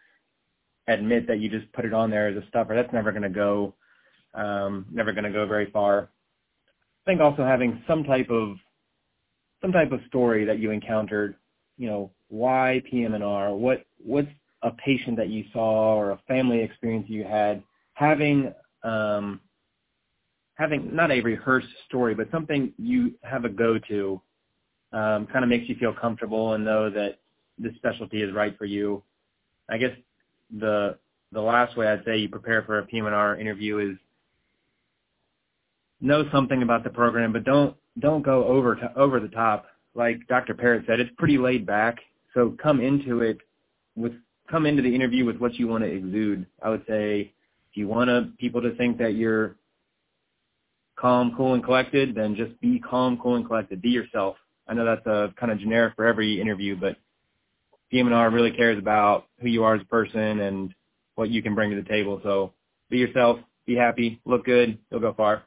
admit 0.87 1.27
that 1.27 1.39
you 1.39 1.49
just 1.49 1.71
put 1.73 1.85
it 1.85 1.93
on 1.93 2.11
there 2.11 2.27
as 2.27 2.35
a 2.35 2.45
stuffer, 2.49 2.75
that's 2.75 2.93
never 2.93 3.11
going 3.11 3.23
to 3.23 3.29
go, 3.29 3.73
um, 4.33 4.85
never 4.91 5.13
going 5.13 5.23
to 5.23 5.31
go 5.31 5.47
very 5.47 5.71
far. 5.71 6.09
I 7.05 7.11
think 7.11 7.21
also 7.21 7.43
having 7.43 7.83
some 7.87 8.03
type 8.03 8.29
of 8.29 8.57
some 9.61 9.71
type 9.71 9.91
of 9.91 9.99
story 10.07 10.45
that 10.45 10.59
you 10.59 10.71
encountered, 10.71 11.35
you 11.77 11.87
know, 11.87 12.11
why 12.29 12.81
PM&R, 12.89 13.53
what 13.53 13.85
what's 14.03 14.29
a 14.63 14.71
patient 14.71 15.17
that 15.17 15.29
you 15.29 15.43
saw 15.53 15.95
or 15.95 16.11
a 16.11 16.19
family 16.27 16.61
experience 16.61 17.05
you 17.09 17.23
had, 17.23 17.63
having 17.93 18.53
um, 18.83 19.39
having 20.55 20.95
not 20.95 21.11
a 21.11 21.21
rehearsed 21.21 21.67
story, 21.87 22.13
but 22.13 22.29
something 22.31 22.73
you 22.77 23.13
have 23.23 23.45
a 23.45 23.49
go-to, 23.49 24.21
um, 24.93 25.25
kind 25.27 25.43
of 25.43 25.49
makes 25.49 25.67
you 25.67 25.75
feel 25.75 25.93
comfortable 25.93 26.53
and 26.53 26.63
know 26.63 26.89
that 26.89 27.19
this 27.57 27.73
specialty 27.75 28.21
is 28.21 28.33
right 28.33 28.57
for 28.57 28.65
you. 28.65 29.01
I 29.69 29.77
guess 29.77 29.95
the 30.59 30.97
the 31.31 31.41
last 31.41 31.77
way 31.77 31.87
I'd 31.87 32.03
say 32.05 32.17
you 32.17 32.29
prepare 32.29 32.61
for 32.63 32.79
a 32.79 32.85
PM&R 32.85 33.39
interview 33.39 33.77
is 33.77 33.97
know 36.01 36.23
something 36.31 36.63
about 36.63 36.83
the 36.83 36.89
program, 36.89 37.31
but 37.31 37.43
don't 37.43 37.75
don't 37.99 38.23
go 38.23 38.45
over 38.45 38.75
to 38.75 38.91
over 38.97 39.19
the 39.19 39.27
top. 39.27 39.65
Like 39.93 40.27
Dr. 40.27 40.53
Parrott 40.53 40.85
said, 40.87 40.99
it's 40.99 41.11
pretty 41.17 41.37
laid 41.37 41.65
back. 41.65 41.97
So 42.33 42.55
come 42.61 42.79
into 42.79 43.21
it 43.21 43.37
with 43.95 44.13
come 44.49 44.65
into 44.65 44.81
the 44.81 44.93
interview 44.93 45.25
with 45.25 45.37
what 45.37 45.55
you 45.55 45.67
want 45.67 45.83
to 45.83 45.89
exude. 45.89 46.45
I 46.61 46.69
would 46.69 46.83
say 46.87 47.33
if 47.71 47.77
you 47.77 47.87
want 47.87 48.09
to, 48.09 48.31
people 48.37 48.61
to 48.61 48.75
think 48.75 48.97
that 48.97 49.15
you're 49.15 49.55
calm, 50.99 51.33
cool, 51.35 51.53
and 51.53 51.63
collected, 51.63 52.15
then 52.15 52.35
just 52.35 52.59
be 52.61 52.79
calm, 52.79 53.17
cool, 53.21 53.35
and 53.35 53.45
collected. 53.45 53.81
Be 53.81 53.89
yourself. 53.89 54.35
I 54.67 54.73
know 54.73 54.85
that's 54.85 55.05
uh, 55.07 55.29
a 55.29 55.33
kind 55.33 55.51
of 55.51 55.59
generic 55.59 55.95
for 55.95 56.05
every 56.05 56.39
interview, 56.39 56.75
but 56.75 56.97
PM&R 57.89 58.29
really 58.29 58.51
cares 58.51 58.77
about 58.77 59.25
who 59.41 59.47
you 59.47 59.63
are 59.63 59.75
as 59.75 59.81
a 59.81 59.85
person 59.85 60.39
and 60.41 60.73
what 61.15 61.29
you 61.29 61.41
can 61.41 61.55
bring 61.55 61.71
to 61.71 61.75
the 61.75 61.87
table. 61.87 62.21
So 62.23 62.53
be 62.89 62.97
yourself, 62.97 63.39
be 63.65 63.75
happy, 63.75 64.21
look 64.25 64.45
good, 64.45 64.77
you'll 64.89 65.01
go 65.01 65.13
far. 65.13 65.43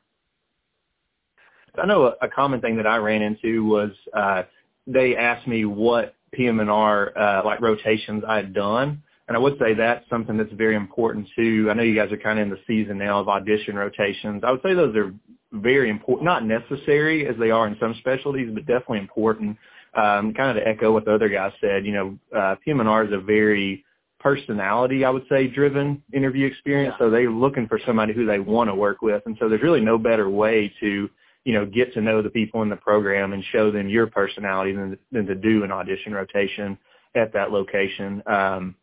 I 1.81 1.87
know 1.87 2.07
a, 2.07 2.27
a 2.27 2.29
common 2.29 2.61
thing 2.61 2.77
that 2.77 2.87
I 2.87 2.97
ran 2.97 3.23
into 3.23 3.65
was 3.65 3.91
uh, 4.13 4.43
they 4.87 5.17
asked 5.17 5.47
me 5.47 5.65
what 5.65 6.15
PM&R 6.33 7.19
uh, 7.19 7.43
like 7.45 7.61
rotations 7.61 8.25
I 8.27 8.37
had 8.37 8.53
done, 8.55 9.03
and 9.29 9.37
I 9.37 9.41
would 9.41 9.59
say 9.59 9.75
that's 9.75 10.09
something 10.11 10.37
that's 10.37 10.53
very 10.53 10.77
important 10.77 11.29
too. 11.37 11.69
I 11.71 11.75
know 11.75 11.83
you 11.83 11.95
guys 11.95 12.13
are 12.13 12.17
kind 12.17 12.39
of 12.39 12.45
in 12.45 12.51
the 12.51 12.61
season 12.67 12.99
now 12.99 13.21
of 13.21 13.29
audition 13.29 13.77
rotations. 13.77 14.43
I 14.45 14.51
would 14.51 14.63
say 14.63 14.75
those 14.75 14.95
are 14.97 15.15
very 15.53 15.89
important, 15.89 16.25
not 16.25 16.45
necessary 16.45 17.27
as 17.27 17.37
they 17.39 17.51
are 17.51 17.67
in 17.67 17.77
some 17.81 17.95
specialties, 17.99 18.51
but 18.53 18.67
definitely 18.67 18.99
important. 18.99 19.57
Um, 19.95 20.35
kind 20.35 20.51
of 20.51 20.57
to 20.57 20.69
echo 20.69 20.93
what 20.93 21.05
the 21.05 21.15
other 21.15 21.29
guy 21.29 21.53
said, 21.61 21.87
you 21.87 21.93
know, 21.93 22.19
uh, 22.37 22.57
PM&R 22.65 23.05
is 23.05 23.13
a 23.13 23.19
very 23.19 23.85
personality, 24.19 25.05
I 25.05 25.11
would 25.11 25.27
say, 25.29 25.47
driven 25.47 26.03
interview 26.13 26.47
experience. 26.47 26.97
Yeah. 26.99 27.07
So 27.07 27.11
they're 27.11 27.31
looking 27.31 27.69
for 27.69 27.79
somebody 27.87 28.13
who 28.13 28.27
they 28.27 28.41
want 28.41 28.71
to 28.71 28.75
work 28.75 29.03
with. 29.03 29.23
And 29.27 29.37
so 29.39 29.49
there's 29.49 29.63
really 29.63 29.83
no 29.83 29.99
better 29.99 30.29
way 30.29 30.73
to 30.81 31.09
you 31.45 31.53
know, 31.53 31.67
get 31.67 31.93
to 31.95 32.01
know 32.01 32.23
the 32.23 32.31
people 32.31 32.63
in 32.63 32.69
the 32.69 32.77
program 32.77 33.33
and 33.33 33.45
show 33.53 33.71
them 33.71 33.89
your 33.89 34.07
personality 34.07 34.73
than, 34.73 34.99
than 35.13 35.27
to 35.27 35.35
do 35.35 35.63
an 35.63 35.71
audition 35.71 36.13
rotation 36.13 36.79
at 37.15 37.33
that 37.35 37.53
location. 37.53 38.23
Um, 38.27 38.75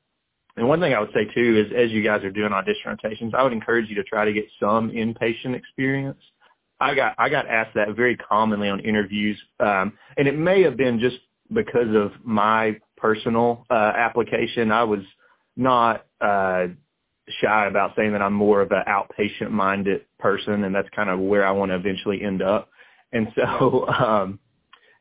and 0.58 0.68
one 0.68 0.80
thing 0.80 0.94
I 0.94 1.00
would 1.00 1.12
say 1.14 1.26
too 1.34 1.66
is 1.66 1.74
as 1.76 1.92
you 1.92 2.04
guys 2.04 2.24
are 2.24 2.32
doing 2.32 2.52
audition 2.52 2.92
rotations, 2.92 3.34
I 3.36 3.44
would 3.44 3.54
encourage 3.54 3.90
you 3.90 3.96
to 3.96 4.04
try 4.04 4.26
to 4.26 4.34
get 4.34 4.46
some 4.60 4.92
inpatient 4.92 5.56
experience. 5.56 6.20
I 6.80 6.96
got 6.96 7.16
I 7.18 7.30
got 7.30 7.48
asked 7.48 7.76
that 7.76 7.96
very 7.96 8.18
commonly 8.18 8.68
on 8.68 8.80
interviews, 8.80 9.40
um, 9.60 9.94
and 10.18 10.28
it 10.28 10.38
may 10.38 10.64
have 10.64 10.78
been 10.78 11.00
just 11.00 11.18
because 11.54 11.96
of 11.96 12.12
my 12.24 12.78
personal 12.98 13.66
uh, 13.70 13.94
application. 13.96 14.72
I 14.72 14.84
was 14.84 15.02
not 15.56 16.06
uh, 16.20 16.68
shy 17.42 17.68
about 17.68 17.94
saying 17.96 18.14
that 18.14 18.22
I'm 18.22 18.34
more 18.34 18.62
of 18.62 18.72
an 18.72 18.84
outpatient 18.88 19.52
minded 19.52 20.02
person 20.20 20.64
and 20.64 20.74
that's 20.74 20.90
kind 20.96 21.10
of 21.10 21.20
where 21.20 21.46
I 21.46 21.52
want 21.52 21.72
to 21.72 21.76
eventually 21.76 22.22
end 22.22 22.42
up. 22.42 22.70
And 23.12 23.28
so, 23.36 23.88
um, 24.00 24.40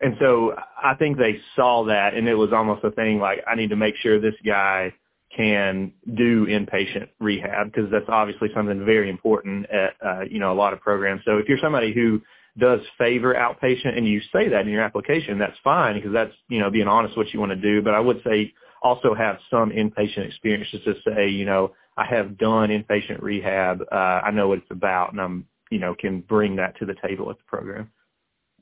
and 0.01 0.17
so 0.21 0.55
I 0.83 0.95
think 0.95 1.19
they 1.19 1.41
saw 1.57 1.85
that 1.87 2.15
and 2.15 2.29
it 2.29 2.35
was 2.35 2.53
almost 2.53 2.85
a 2.85 2.91
thing 2.91 3.19
like 3.19 3.41
I 3.47 3.55
need 3.55 3.71
to 3.71 3.77
make 3.77 3.97
sure 3.97 4.21
this 4.21 4.35
guy 4.45 4.93
can 5.37 5.93
do 6.17 6.47
inpatient 6.47 7.09
rehab 7.21 7.67
because 7.73 7.91
that's 7.91 8.09
obviously 8.09 8.49
something 8.55 8.85
very 8.85 9.09
important 9.09 9.67
at, 9.71 9.95
uh, 10.05 10.21
you 10.29 10.41
know, 10.41 10.53
a 10.53 10.55
lot 10.55 10.73
of 10.73 10.81
programs. 10.81 11.21
So 11.25 11.39
if 11.39 11.49
you're 11.49 11.59
somebody 11.63 11.93
who 11.93 12.21
does 12.59 12.81
favor 12.99 13.35
outpatient 13.35 13.97
and 13.97 14.09
you 14.09 14.21
say 14.33 14.49
that 14.49 14.63
in 14.63 14.69
your 14.69 14.83
application, 14.83 15.39
that's 15.39 15.57
fine 15.63 15.95
because 15.95 16.13
that's, 16.13 16.33
you 16.49 16.59
know, 16.59 16.71
being 16.71 16.89
honest 16.89 17.17
what 17.17 17.33
you 17.33 17.39
want 17.39 17.51
to 17.51 17.57
do. 17.57 17.81
But 17.81 17.95
I 17.95 18.01
would 18.01 18.21
say 18.25 18.53
also 18.83 19.15
have 19.15 19.39
some 19.51 19.71
inpatient 19.71 20.27
experience 20.27 20.69
just 20.71 20.85
to 20.85 20.95
say, 21.07 21.29
you 21.29 21.45
know, 21.45 21.73
I 21.97 22.07
have 22.07 22.39
done 22.39 22.71
inpatient 22.71 23.21
rehab. 23.21 23.83
Uh, 23.91 23.95
I 23.95 24.31
know 24.31 24.49
what 24.49 24.59
it's 24.59 24.71
about, 24.71 25.13
and 25.13 25.21
I'm 25.21 25.47
you 25.71 25.79
know 25.79 25.95
can 25.95 26.21
bring 26.21 26.57
that 26.57 26.79
to 26.79 26.87
the 26.87 26.95
table 27.07 27.31
at 27.31 27.39
the 27.39 27.45
program. 27.45 27.91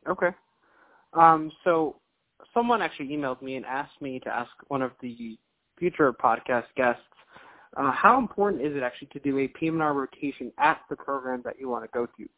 Okay. 0.09 0.31
Um, 1.13 1.51
so 1.65 1.97
someone 2.55 2.83
actually 2.83 3.09
emailed 3.09 3.43
me 3.43 3.57
and 3.57 3.65
asked 3.65 4.01
me 4.01 4.21
to 4.21 4.29
ask 4.29 4.51
one 4.69 4.83
of 4.83 4.93
the 5.01 5.39
future 5.79 6.13
podcast 6.13 6.65
guests 6.77 7.03
uh, 7.77 7.93
how 7.93 8.19
important 8.19 8.63
is 8.63 8.75
it 8.75 8.83
actually 8.83 9.09
to 9.09 9.21
do 9.21 9.39
a 9.39 9.49
PM&R 9.49 9.93
rotation 9.93 10.53
at 10.59 10.81
the 10.89 10.97
program 10.97 11.43
that 11.45 11.59
you 11.61 11.69
want 11.69 11.85
to 11.85 11.91
go 11.93 12.07
to? 12.07 12.29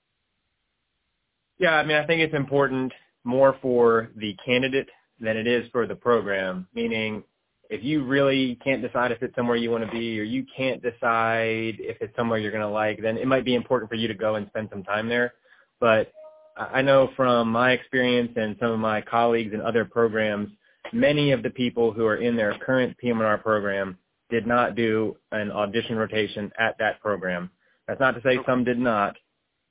Yeah, 1.58 1.74
I 1.74 1.84
mean, 1.84 1.96
I 1.96 2.06
think 2.06 2.20
it's 2.20 2.34
important 2.34 2.92
more 3.24 3.56
for 3.62 4.10
the 4.16 4.34
candidate 4.44 4.88
than 5.20 5.36
it 5.36 5.46
is 5.46 5.68
for 5.70 5.86
the 5.86 5.94
program. 5.94 6.66
Meaning, 6.74 7.22
if 7.70 7.84
you 7.84 8.04
really 8.04 8.58
can't 8.64 8.82
decide 8.82 9.12
if 9.12 9.22
it's 9.22 9.34
somewhere 9.36 9.56
you 9.56 9.70
want 9.70 9.84
to 9.84 9.90
be 9.90 10.18
or 10.18 10.24
you 10.24 10.44
can't 10.54 10.82
decide 10.82 11.76
if 11.78 11.96
it's 12.00 12.14
somewhere 12.16 12.38
you're 12.38 12.50
going 12.50 12.62
to 12.62 12.68
like, 12.68 13.00
then 13.00 13.16
it 13.16 13.28
might 13.28 13.44
be 13.44 13.54
important 13.54 13.88
for 13.88 13.94
you 13.94 14.08
to 14.08 14.14
go 14.14 14.34
and 14.34 14.48
spend 14.48 14.68
some 14.70 14.82
time 14.82 15.08
there. 15.08 15.32
But 15.78 16.10
I 16.56 16.82
know 16.82 17.10
from 17.16 17.48
my 17.48 17.70
experience 17.70 18.32
and 18.34 18.56
some 18.60 18.72
of 18.72 18.80
my 18.80 19.00
colleagues 19.00 19.54
in 19.54 19.60
other 19.60 19.84
programs, 19.84 20.50
many 20.92 21.30
of 21.30 21.44
the 21.44 21.50
people 21.50 21.92
who 21.92 22.06
are 22.06 22.16
in 22.16 22.36
their 22.36 22.58
current 22.58 22.98
PM&R 22.98 23.38
program 23.38 23.96
did 24.30 24.48
not 24.48 24.74
do 24.74 25.16
an 25.30 25.52
audition 25.52 25.96
rotation 25.96 26.50
at 26.58 26.76
that 26.80 27.00
program. 27.00 27.50
That's 27.86 28.00
not 28.00 28.16
to 28.16 28.20
say 28.22 28.38
some 28.46 28.64
did 28.64 28.78
not, 28.78 29.16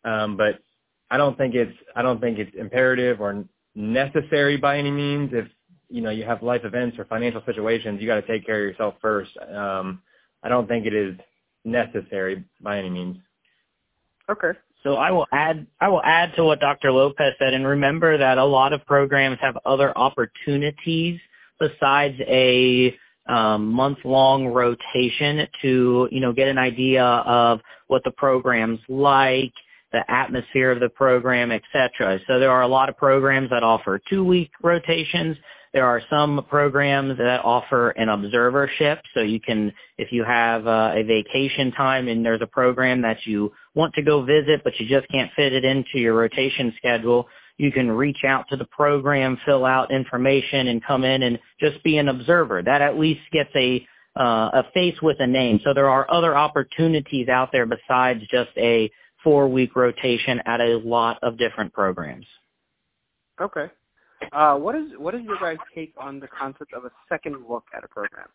um, 0.06 0.38
but 0.38 0.60
I 1.12 1.18
don't 1.18 1.38
think 1.38 1.54
it's 1.54 1.76
I 1.96 2.02
don't 2.02 2.22
think 2.22 2.40
it's 2.40 2.52
imperative 2.58 3.20
or 3.20 3.46
necessary 3.76 4.58
by 4.58 4.78
any 4.78 4.92
means. 4.92 5.32
If 5.34 5.48
you 5.90 6.02
know 6.02 6.10
you 6.10 6.24
have 6.24 6.44
life 6.44 6.62
events 6.64 6.98
or 7.00 7.06
financial 7.06 7.42
situations, 7.46 8.02
you 8.02 8.08
got 8.08 8.16
to 8.16 8.28
take 8.28 8.46
care 8.46 8.64
of 8.64 8.72
yourself 8.72 8.96
first. 9.02 9.32
Um, 9.38 10.02
I 10.44 10.50
don't 10.50 10.68
think 10.68 10.86
it 10.86 10.94
is 10.94 11.16
necessary 11.66 12.44
by 12.62 12.80
any 12.80 12.90
means. 12.90 13.18
Okay. 14.30 14.52
So 14.84 14.96
I 14.96 15.12
will 15.12 15.28
add 15.34 15.68
I 15.82 15.90
will 15.90 16.04
add 16.04 16.34
to 16.36 16.46
what 16.46 16.60
Dr. 16.60 16.92
Lopez 16.92 17.34
said, 17.38 17.54
and 17.54 17.68
remember 17.68 18.18
that 18.18 18.38
a 18.38 18.46
lot 18.46 18.72
of 18.72 18.86
programs 18.86 19.38
have 19.42 19.58
other 19.66 19.98
opportunities 19.98 21.20
besides 21.60 22.16
a 22.22 22.96
um, 23.28 23.68
month-long 23.68 24.48
rotation 24.48 25.48
to 25.62 26.08
you 26.12 26.20
know 26.22 26.32
get 26.32 26.48
an 26.48 26.58
idea 26.58 27.04
of 27.04 27.60
what 27.88 28.04
the 28.04 28.12
program's 28.12 28.80
like, 28.88 29.54
the 29.92 30.10
atmosphere 30.10 30.72
of 30.72 30.80
the 30.80 30.90
program, 30.90 31.52
etc. 31.52 32.20
So 32.28 32.40
there 32.40 32.52
are 32.52 32.62
a 32.62 32.68
lot 32.68 32.88
of 32.88 32.96
programs 32.96 33.50
that 33.50 33.64
offer 33.64 34.00
two-week 34.10 34.52
rotations. 34.64 35.36
There 35.74 35.86
are 35.86 36.02
some 36.10 36.46
programs 36.50 37.18
that 37.20 37.42
offer 37.44 37.92
an 37.92 38.08
observership, 38.08 39.00
so 39.14 39.20
you 39.20 39.40
can, 39.40 39.72
if 40.00 40.12
you 40.12 40.24
have 40.24 40.66
uh, 40.66 40.94
a 40.96 41.04
vacation 41.04 41.72
time 41.72 42.08
and 42.08 42.26
there's 42.26 42.42
a 42.42 42.48
program 42.48 43.04
that 43.04 43.26
you 43.26 43.52
want 43.76 43.94
to 43.94 44.02
go 44.02 44.24
visit, 44.24 44.62
but 44.64 44.80
you 44.80 44.88
just 44.88 45.08
can't 45.10 45.32
fit 45.36 45.54
it 45.54 45.64
into 45.64 46.00
your 46.00 46.16
rotation 46.16 46.74
schedule, 46.78 47.28
you 47.58 47.72
can 47.72 47.92
reach 47.92 48.24
out 48.26 48.46
to 48.50 48.56
the 48.56 48.66
program, 48.66 49.38
fill 49.46 49.64
out 49.64 49.92
information, 49.92 50.70
and 50.70 50.84
come 50.84 51.04
in 51.04 51.22
and 51.22 51.38
just 51.60 51.84
be 51.84 51.98
an 51.98 52.08
observer. 52.08 52.64
That 52.64 52.82
at 52.82 52.98
least 52.98 53.22
gets 53.32 53.52
a 53.56 53.86
uh, 54.16 54.50
a 54.54 54.64
face 54.74 54.96
with 55.02 55.18
a 55.20 55.28
name. 55.28 55.60
So 55.64 55.74
there 55.74 55.90
are 55.90 56.10
other 56.12 56.36
opportunities 56.36 57.30
out 57.30 57.52
there 57.52 57.66
besides 57.66 58.22
just 58.32 58.50
a 58.58 58.92
four-week 59.24 59.76
rotation 59.76 60.42
at 60.46 60.60
a 60.62 60.78
lot 60.78 61.20
of 61.22 61.38
different 61.38 61.74
programs. 61.74 62.26
Okay. 63.40 63.68
Uh, 64.32 64.56
what 64.58 64.76
is 64.76 64.92
what 64.98 65.16
is 65.16 65.22
your 65.24 65.38
guys' 65.40 65.58
take 65.74 65.94
on 65.98 66.20
the 66.20 66.28
concept 66.28 66.74
of 66.74 66.86
a 66.86 66.92
second 67.08 67.38
look 67.50 67.64
at 67.76 67.84
a 67.84 67.88
program? 67.88 68.28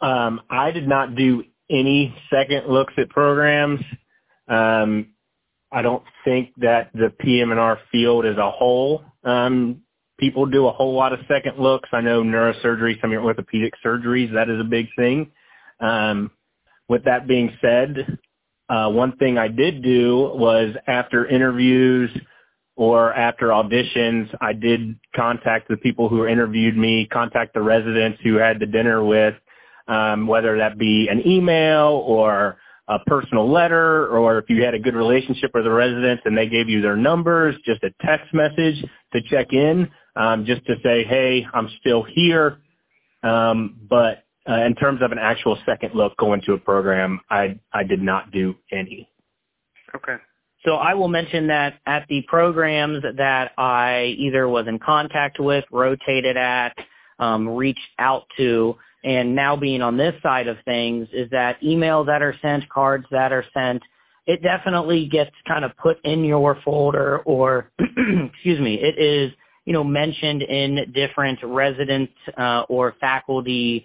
Um, 0.00 0.40
I 0.50 0.70
did 0.70 0.88
not 0.88 1.14
do 1.14 1.44
any 1.70 2.14
second 2.30 2.68
looks 2.68 2.92
at 2.98 3.08
programs. 3.08 3.80
Um, 4.48 5.08
I 5.70 5.82
don't 5.82 6.02
think 6.24 6.52
that 6.58 6.90
the 6.92 7.10
PM&R 7.20 7.78
field 7.90 8.26
as 8.26 8.36
a 8.36 8.50
whole, 8.50 9.04
um, 9.24 9.82
people 10.18 10.44
do 10.46 10.66
a 10.66 10.72
whole 10.72 10.94
lot 10.94 11.12
of 11.12 11.20
second 11.28 11.58
looks. 11.58 11.88
I 11.92 12.00
know 12.00 12.22
neurosurgery, 12.22 13.00
some 13.00 13.10
of 13.10 13.12
your 13.12 13.24
orthopedic 13.24 13.74
surgeries, 13.84 14.32
that 14.34 14.50
is 14.50 14.60
a 14.60 14.64
big 14.64 14.88
thing. 14.96 15.30
Um, 15.80 16.30
with 16.88 17.04
that 17.04 17.26
being 17.26 17.56
said, 17.60 18.18
uh, 18.68 18.90
one 18.90 19.16
thing 19.16 19.38
I 19.38 19.48
did 19.48 19.82
do 19.82 20.32
was 20.34 20.74
after 20.86 21.26
interviews 21.26 22.10
or 22.76 23.12
after 23.12 23.48
auditions, 23.48 24.34
I 24.40 24.52
did 24.52 24.98
contact 25.14 25.68
the 25.68 25.76
people 25.76 26.08
who 26.08 26.26
interviewed 26.26 26.76
me, 26.76 27.06
contact 27.06 27.54
the 27.54 27.62
residents 27.62 28.18
who 28.22 28.36
had 28.36 28.60
the 28.60 28.66
dinner 28.66 29.04
with, 29.04 29.34
um, 29.88 30.26
whether 30.26 30.56
that 30.58 30.78
be 30.78 31.08
an 31.08 31.26
email 31.26 32.02
or 32.06 32.56
a 32.88 32.98
personal 33.06 33.50
letter, 33.50 34.08
or 34.08 34.38
if 34.38 34.48
you 34.48 34.62
had 34.62 34.74
a 34.74 34.78
good 34.78 34.94
relationship 34.94 35.50
with 35.54 35.64
the 35.64 35.70
residents 35.70 36.22
and 36.24 36.36
they 36.36 36.48
gave 36.48 36.68
you 36.68 36.80
their 36.80 36.96
numbers, 36.96 37.54
just 37.64 37.82
a 37.84 37.90
text 38.04 38.32
message 38.32 38.84
to 39.12 39.20
check 39.28 39.52
in, 39.52 39.88
um, 40.16 40.44
just 40.44 40.64
to 40.66 40.74
say, 40.82 41.04
hey, 41.04 41.46
I'm 41.52 41.68
still 41.80 42.02
here. 42.02 42.58
Um, 43.22 43.78
but 43.88 44.24
uh, 44.48 44.64
in 44.64 44.74
terms 44.74 45.00
of 45.02 45.12
an 45.12 45.18
actual 45.18 45.56
second 45.64 45.94
look 45.94 46.16
going 46.16 46.40
to 46.42 46.54
a 46.54 46.58
program, 46.58 47.20
I 47.30 47.60
I 47.72 47.84
did 47.84 48.02
not 48.02 48.32
do 48.32 48.56
any. 48.72 49.08
Okay. 49.94 50.16
So 50.64 50.76
I 50.76 50.94
will 50.94 51.08
mention 51.08 51.48
that 51.48 51.80
at 51.86 52.06
the 52.08 52.22
programs 52.22 53.02
that 53.16 53.52
I 53.58 54.14
either 54.18 54.48
was 54.48 54.68
in 54.68 54.78
contact 54.78 55.40
with, 55.40 55.64
rotated 55.72 56.36
at, 56.36 56.76
um, 57.18 57.48
reached 57.48 57.80
out 57.98 58.24
to, 58.36 58.76
and 59.04 59.34
now 59.34 59.56
being 59.56 59.82
on 59.82 59.96
this 59.96 60.14
side 60.22 60.46
of 60.46 60.56
things 60.64 61.08
is 61.12 61.28
that 61.30 61.60
emails 61.60 62.06
that 62.06 62.22
are 62.22 62.34
sent, 62.40 62.68
cards 62.68 63.04
that 63.10 63.32
are 63.32 63.44
sent, 63.52 63.82
it 64.26 64.40
definitely 64.42 65.06
gets 65.06 65.32
kind 65.48 65.64
of 65.64 65.76
put 65.76 65.98
in 66.04 66.24
your 66.24 66.56
folder 66.64 67.18
or, 67.20 67.70
excuse 67.78 68.60
me, 68.60 68.74
it 68.80 68.96
is, 68.98 69.32
you 69.64 69.72
know, 69.72 69.82
mentioned 69.82 70.42
in 70.42 70.92
different 70.92 71.40
resident 71.42 72.10
uh, 72.38 72.62
or 72.68 72.94
faculty 73.00 73.84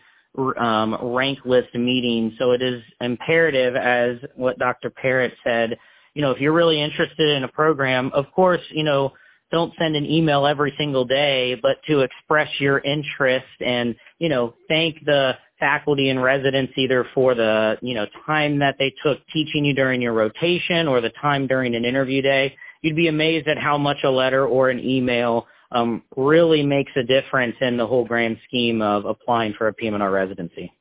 um, 0.59 0.95
rank 1.01 1.39
list 1.45 1.73
meetings. 1.73 2.33
So 2.37 2.51
it 2.51 2.61
is 2.61 2.83
imperative, 3.01 3.75
as 3.75 4.17
what 4.35 4.59
Dr. 4.59 4.91
Parrott 4.91 5.33
said, 5.43 5.77
you 6.17 6.23
know, 6.23 6.31
if 6.31 6.41
you're 6.41 6.51
really 6.51 6.81
interested 6.81 7.29
in 7.29 7.43
a 7.43 7.47
program, 7.47 8.09
of 8.11 8.25
course, 8.31 8.61
you 8.71 8.83
know, 8.83 9.13
don't 9.51 9.71
send 9.77 9.95
an 9.95 10.03
email 10.03 10.47
every 10.47 10.73
single 10.75 11.05
day, 11.05 11.53
but 11.61 11.77
to 11.85 11.99
express 11.99 12.49
your 12.59 12.79
interest 12.79 13.45
and, 13.63 13.95
you 14.17 14.27
know, 14.27 14.55
thank 14.67 15.05
the 15.05 15.33
faculty 15.59 16.09
and 16.09 16.23
residents 16.23 16.73
either 16.75 17.05
for 17.13 17.35
the, 17.35 17.77
you 17.83 17.93
know, 17.93 18.07
time 18.25 18.57
that 18.57 18.77
they 18.79 18.91
took 19.03 19.19
teaching 19.27 19.63
you 19.63 19.75
during 19.75 20.01
your 20.01 20.13
rotation 20.13 20.87
or 20.87 21.01
the 21.01 21.11
time 21.21 21.45
during 21.45 21.75
an 21.75 21.85
interview 21.85 22.23
day. 22.23 22.55
You'd 22.81 22.95
be 22.95 23.09
amazed 23.09 23.47
at 23.47 23.59
how 23.59 23.77
much 23.77 23.97
a 24.03 24.09
letter 24.09 24.47
or 24.47 24.71
an 24.71 24.79
email 24.79 25.45
um, 25.71 26.01
really 26.15 26.63
makes 26.65 26.93
a 26.95 27.03
difference 27.03 27.57
in 27.61 27.77
the 27.77 27.85
whole 27.85 28.05
grand 28.05 28.39
scheme 28.47 28.81
of 28.81 29.05
applying 29.05 29.53
for 29.53 29.67
a 29.67 29.73
PM&R 29.73 30.09
residency. 30.09 30.73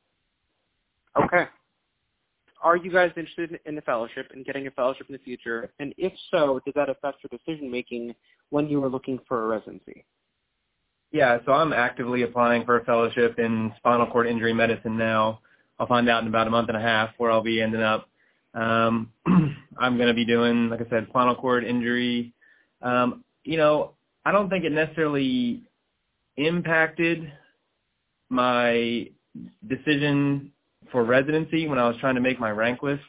Okay 1.15 1.45
are 2.67 2.75
you 2.75 2.91
guys 2.91 3.11
interested 3.15 3.59
in 3.65 3.75
the 3.75 3.81
fellowship 3.81 4.27
and 4.33 4.45
getting 4.45 4.67
a 4.67 4.71
fellowship 4.71 5.07
in 5.07 5.13
the 5.13 5.19
future? 5.19 5.71
And 5.79 5.93
if 5.97 6.11
so, 6.29 6.59
did 6.65 6.73
that 6.73 6.89
affect 6.89 7.19
your 7.23 7.29
decision 7.31 7.71
making 7.71 8.13
when 8.49 8.67
you 8.67 8.81
were 8.81 8.89
looking 8.89 9.19
for 9.25 9.45
a 9.45 9.47
residency? 9.47 10.05
Yeah, 11.13 11.37
so 11.45 11.53
I'm 11.53 11.71
actively 11.71 12.23
applying 12.23 12.65
for 12.65 12.77
a 12.77 12.83
fellowship 12.83 13.39
in 13.39 13.71
spinal 13.77 14.07
cord 14.07 14.27
injury 14.27 14.53
medicine 14.53 14.97
now. 14.97 15.39
I'll 15.79 15.87
find 15.87 16.09
out 16.09 16.23
in 16.23 16.27
about 16.27 16.47
a 16.47 16.49
month 16.49 16.67
and 16.67 16.77
a 16.77 16.81
half 16.81 17.11
where 17.17 17.31
I'll 17.31 17.41
be 17.41 17.61
ending 17.61 17.81
up. 17.81 18.09
Um, 18.53 19.13
I'm 19.77 19.95
going 19.95 20.09
to 20.09 20.13
be 20.13 20.25
doing, 20.25 20.69
like 20.69 20.81
I 20.81 20.89
said, 20.89 21.07
spinal 21.09 21.35
cord 21.35 21.63
injury. 21.63 22.33
Um, 22.81 23.23
you 23.45 23.55
know, 23.55 23.93
I 24.25 24.33
don't 24.33 24.49
think 24.49 24.65
it 24.65 24.73
necessarily 24.73 25.63
impacted 26.35 27.31
my 28.29 29.09
decision 29.65 30.51
for 30.91 31.03
residency 31.03 31.67
when 31.67 31.79
I 31.79 31.87
was 31.87 31.97
trying 31.97 32.15
to 32.15 32.21
make 32.21 32.39
my 32.39 32.51
rank 32.51 32.83
list. 32.83 33.03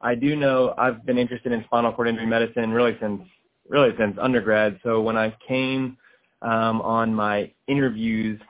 I 0.00 0.14
do 0.14 0.36
know 0.36 0.74
I've 0.76 1.04
been 1.06 1.18
interested 1.18 1.52
in 1.52 1.64
spinal 1.64 1.92
cord 1.92 2.08
injury 2.08 2.26
medicine 2.26 2.70
really 2.70 2.96
since 3.00 3.22
really 3.68 3.90
since 3.98 4.16
undergrad. 4.20 4.78
So 4.82 5.00
when 5.00 5.16
I 5.16 5.34
came 5.46 5.96
um, 6.42 6.82
on 6.82 7.14
my 7.14 7.50
interviews, 7.66 8.40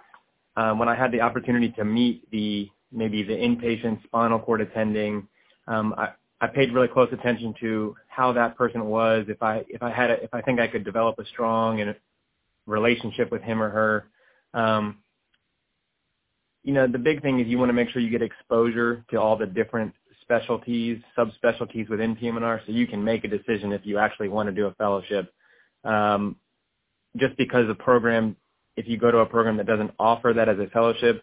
um, 0.56 0.78
when 0.78 0.88
I 0.88 0.94
had 0.94 1.12
the 1.12 1.20
opportunity 1.20 1.70
to 1.72 1.84
meet 1.84 2.28
the 2.30 2.68
maybe 2.92 3.22
the 3.22 3.34
inpatient 3.34 4.02
spinal 4.04 4.38
cord 4.38 4.60
attending, 4.60 5.26
um, 5.68 5.94
I, 5.96 6.10
I 6.40 6.46
paid 6.48 6.72
really 6.72 6.88
close 6.88 7.08
attention 7.12 7.54
to 7.60 7.96
how 8.08 8.32
that 8.32 8.56
person 8.56 8.84
was. 8.86 9.26
If 9.28 9.42
I 9.42 9.64
if 9.68 9.82
I 9.82 9.90
had 9.90 10.10
a, 10.10 10.22
if 10.24 10.34
I 10.34 10.40
think 10.40 10.60
I 10.60 10.66
could 10.66 10.84
develop 10.84 11.18
a 11.18 11.24
strong 11.26 11.80
and 11.80 11.94
relationship 12.66 13.30
with 13.30 13.42
him 13.42 13.62
or 13.62 13.70
her. 13.70 14.06
Um, 14.54 14.98
you 16.64 16.72
know, 16.72 16.86
the 16.88 16.98
big 16.98 17.22
thing 17.22 17.38
is 17.40 17.46
you 17.46 17.58
want 17.58 17.68
to 17.68 17.74
make 17.74 17.90
sure 17.90 18.00
you 18.00 18.10
get 18.10 18.22
exposure 18.22 19.04
to 19.10 19.20
all 19.20 19.36
the 19.36 19.46
different 19.46 19.92
specialties, 20.22 20.98
subspecialties 21.16 21.88
within 21.90 22.16
PM&R 22.16 22.62
so 22.66 22.72
you 22.72 22.86
can 22.86 23.04
make 23.04 23.22
a 23.24 23.28
decision 23.28 23.70
if 23.72 23.82
you 23.84 23.98
actually 23.98 24.28
want 24.28 24.48
to 24.48 24.52
do 24.52 24.66
a 24.66 24.74
fellowship. 24.74 25.32
Um, 25.84 26.36
just 27.18 27.36
because 27.36 27.68
a 27.68 27.74
program, 27.74 28.34
if 28.76 28.88
you 28.88 28.96
go 28.96 29.10
to 29.10 29.18
a 29.18 29.26
program 29.26 29.58
that 29.58 29.66
doesn't 29.66 29.92
offer 29.98 30.32
that 30.34 30.48
as 30.48 30.58
a 30.58 30.66
fellowship, 30.70 31.22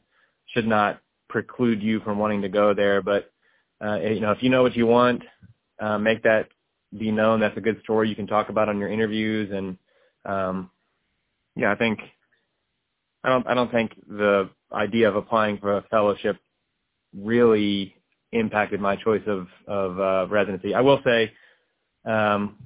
should 0.53 0.67
not 0.67 1.01
preclude 1.27 1.81
you 1.81 1.99
from 2.01 2.19
wanting 2.19 2.43
to 2.43 2.49
go 2.49 2.75
there. 2.75 3.01
But, 3.01 3.31
uh, 3.83 3.99
you 3.99 4.19
know, 4.19 4.31
if 4.31 4.43
you 4.43 4.49
know 4.49 4.61
what 4.61 4.75
you 4.75 4.85
want, 4.85 5.23
uh, 5.79 5.97
make 5.97 6.21
that 6.23 6.49
be 6.97 7.11
known. 7.11 7.39
That's 7.39 7.57
a 7.57 7.61
good 7.61 7.81
story 7.81 8.09
you 8.09 8.15
can 8.15 8.27
talk 8.27 8.49
about 8.49 8.69
on 8.69 8.77
your 8.77 8.89
interviews. 8.89 9.49
And, 9.51 9.77
um, 10.23 10.69
yeah, 11.55 11.71
I 11.71 11.75
think, 11.75 11.99
I 13.23 13.29
don't, 13.29 13.47
I 13.47 13.53
don't 13.53 13.71
think 13.71 13.93
the 14.07 14.49
idea 14.71 15.07
of 15.07 15.15
applying 15.15 15.57
for 15.57 15.77
a 15.77 15.83
fellowship 15.83 16.37
really 17.15 17.95
impacted 18.31 18.79
my 18.79 18.95
choice 18.95 19.21
of 19.27 19.47
of 19.67 19.99
uh, 19.99 20.27
residency. 20.29 20.73
I 20.73 20.81
will 20.81 21.01
say, 21.03 21.31
um, 22.05 22.57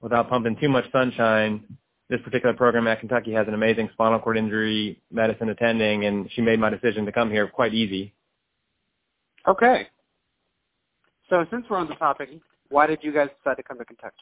without 0.00 0.28
pumping 0.28 0.56
too 0.60 0.68
much 0.68 0.90
sunshine, 0.92 1.64
this 2.08 2.20
particular 2.22 2.54
program 2.54 2.86
at 2.86 3.00
Kentucky 3.00 3.32
has 3.32 3.48
an 3.48 3.54
amazing 3.54 3.90
spinal 3.92 4.18
cord 4.20 4.36
injury 4.36 5.02
medicine 5.10 5.48
attending, 5.48 6.04
and 6.04 6.30
she 6.32 6.42
made 6.42 6.60
my 6.60 6.70
decision 6.70 7.04
to 7.06 7.12
come 7.12 7.30
here 7.30 7.48
quite 7.48 7.74
easy. 7.74 8.14
Okay. 9.46 9.88
So 11.28 11.44
since 11.50 11.64
we're 11.68 11.78
on 11.78 11.88
the 11.88 11.94
topic, 11.94 12.28
why 12.68 12.86
did 12.86 13.00
you 13.02 13.12
guys 13.12 13.28
decide 13.38 13.56
to 13.56 13.62
come 13.62 13.78
to 13.78 13.84
Kentucky? 13.84 14.16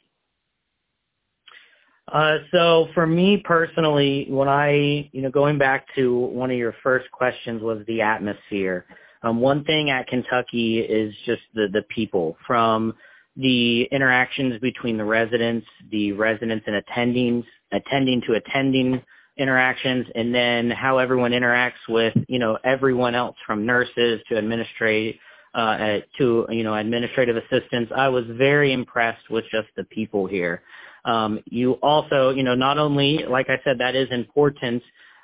Uh, 2.13 2.39
so 2.51 2.89
for 2.93 3.07
me 3.07 3.37
personally, 3.37 4.27
when 4.29 4.49
I, 4.49 5.09
you 5.13 5.23
know, 5.23 5.31
going 5.31 5.59
back 5.59 5.87
to 5.95 6.13
one 6.15 6.51
of 6.51 6.57
your 6.57 6.75
first 6.83 7.11
questions 7.13 7.63
was 7.63 7.83
the 7.87 8.01
atmosphere. 8.01 8.85
Um, 9.23 9.41
one 9.41 9.65
thing 9.65 9.91
at 9.91 10.09
Kentucky 10.09 10.81
is 10.81 11.15
just 11.25 11.43
the, 11.55 11.69
the 11.73 11.83
people 11.95 12.37
from 12.47 12.95
the 13.37 13.85
interactions 13.93 14.59
between 14.61 14.97
the 14.97 15.05
residents, 15.05 15.67
the 15.91 16.13
residents 16.13 16.67
and 16.67 16.83
attendings, 16.83 17.45
attending 17.71 18.23
to 18.23 18.35
attending 18.35 19.03
interactions, 19.37 20.07
and 20.15 20.35
then 20.35 20.71
how 20.71 20.99
everyone 20.99 21.31
interacts 21.31 21.73
with, 21.89 22.15
you 22.29 22.39
know, 22.39 22.59
everyone 22.65 23.15
else 23.15 23.37
from 23.47 23.65
nurses 23.65 24.21
to 24.29 24.37
administrative, 24.37 25.15
uh, 25.55 25.99
to, 26.19 26.47
you 26.51 26.65
know, 26.65 26.75
administrative 26.75 27.37
assistants. 27.37 27.93
I 27.95 28.09
was 28.09 28.25
very 28.31 28.73
impressed 28.73 29.31
with 29.31 29.45
just 29.53 29.69
the 29.77 29.85
people 29.85 30.27
here. 30.27 30.63
Um, 31.05 31.41
you 31.47 31.73
also, 31.75 32.31
you 32.31 32.43
know, 32.43 32.55
not 32.55 32.79
only, 32.79 33.25
like 33.29 33.49
I 33.49 33.61
said, 33.65 33.79
that 33.79 33.95
is 33.95 34.09
important 34.11 34.83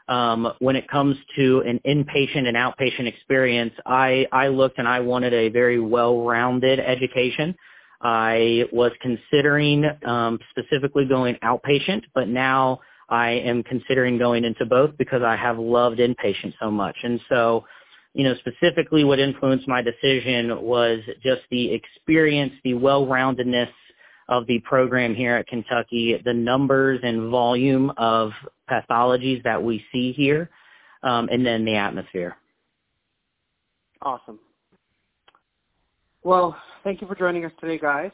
um, 0.08 0.52
when 0.60 0.76
it 0.76 0.88
comes 0.88 1.16
to 1.36 1.62
an 1.66 1.80
inpatient 1.86 2.46
and 2.46 2.56
outpatient 2.56 3.06
experience. 3.06 3.72
I, 3.84 4.26
I 4.32 4.48
looked 4.48 4.78
and 4.78 4.88
I 4.88 5.00
wanted 5.00 5.34
a 5.34 5.48
very 5.48 5.80
well-rounded 5.80 6.80
education. 6.80 7.54
I 8.00 8.64
was 8.72 8.92
considering 9.00 9.84
um, 10.04 10.38
specifically 10.50 11.06
going 11.06 11.36
outpatient, 11.42 12.02
but 12.14 12.28
now 12.28 12.80
I 13.08 13.30
am 13.30 13.62
considering 13.62 14.18
going 14.18 14.44
into 14.44 14.66
both 14.66 14.96
because 14.98 15.22
I 15.22 15.36
have 15.36 15.58
loved 15.58 15.98
inpatient 15.98 16.54
so 16.60 16.70
much. 16.70 16.96
And 17.02 17.20
so, 17.28 17.64
you 18.14 18.24
know, 18.24 18.34
specifically 18.36 19.04
what 19.04 19.18
influenced 19.18 19.68
my 19.68 19.82
decision 19.82 20.62
was 20.62 21.00
just 21.22 21.42
the 21.50 21.72
experience, 21.72 22.52
the 22.64 22.74
well-roundedness 22.74 23.68
of 24.28 24.46
the 24.46 24.58
program 24.60 25.14
here 25.14 25.36
at 25.36 25.46
Kentucky, 25.46 26.20
the 26.24 26.32
numbers 26.32 27.00
and 27.02 27.30
volume 27.30 27.92
of 27.96 28.32
pathologies 28.68 29.42
that 29.44 29.62
we 29.62 29.84
see 29.92 30.12
here, 30.12 30.50
um, 31.02 31.28
and 31.30 31.46
then 31.46 31.64
the 31.64 31.76
atmosphere. 31.76 32.36
Awesome. 34.02 34.38
Well, 36.22 36.56
thank 36.82 37.00
you 37.00 37.06
for 37.06 37.14
joining 37.14 37.44
us 37.44 37.52
today, 37.60 37.78
guys. 37.78 38.10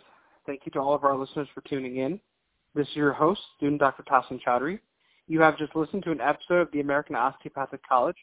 Thank 0.46 0.62
you 0.64 0.72
to 0.72 0.80
all 0.80 0.94
of 0.94 1.04
our 1.04 1.16
listeners 1.16 1.48
for 1.54 1.62
tuning 1.62 1.96
in. 1.96 2.20
This 2.74 2.86
is 2.88 2.96
your 2.96 3.12
host, 3.12 3.40
student 3.56 3.80
Dr. 3.80 4.02
Tassin 4.02 4.40
Chowdhury. 4.46 4.80
You 5.28 5.40
have 5.40 5.56
just 5.56 5.74
listened 5.76 6.02
to 6.04 6.10
an 6.10 6.20
episode 6.20 6.56
of 6.56 6.72
the 6.72 6.80
American 6.80 7.16
Osteopathic 7.16 7.80
College 7.88 8.16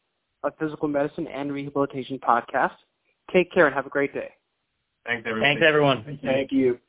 of 0.44 0.54
Physical 0.60 0.88
Medicine 0.88 1.28
and 1.28 1.52
Rehabilitation 1.52 2.20
podcast. 2.20 2.74
Take 3.32 3.52
care 3.52 3.68
and 3.68 3.76
have 3.76 3.86
a 3.86 3.90
great 3.90 4.14
day. 4.14 4.30
Thanks, 5.06 5.26
everybody. 5.28 5.54
Thanks, 5.54 5.64
everyone. 5.66 6.20
Thank 6.24 6.52
you. 6.52 6.80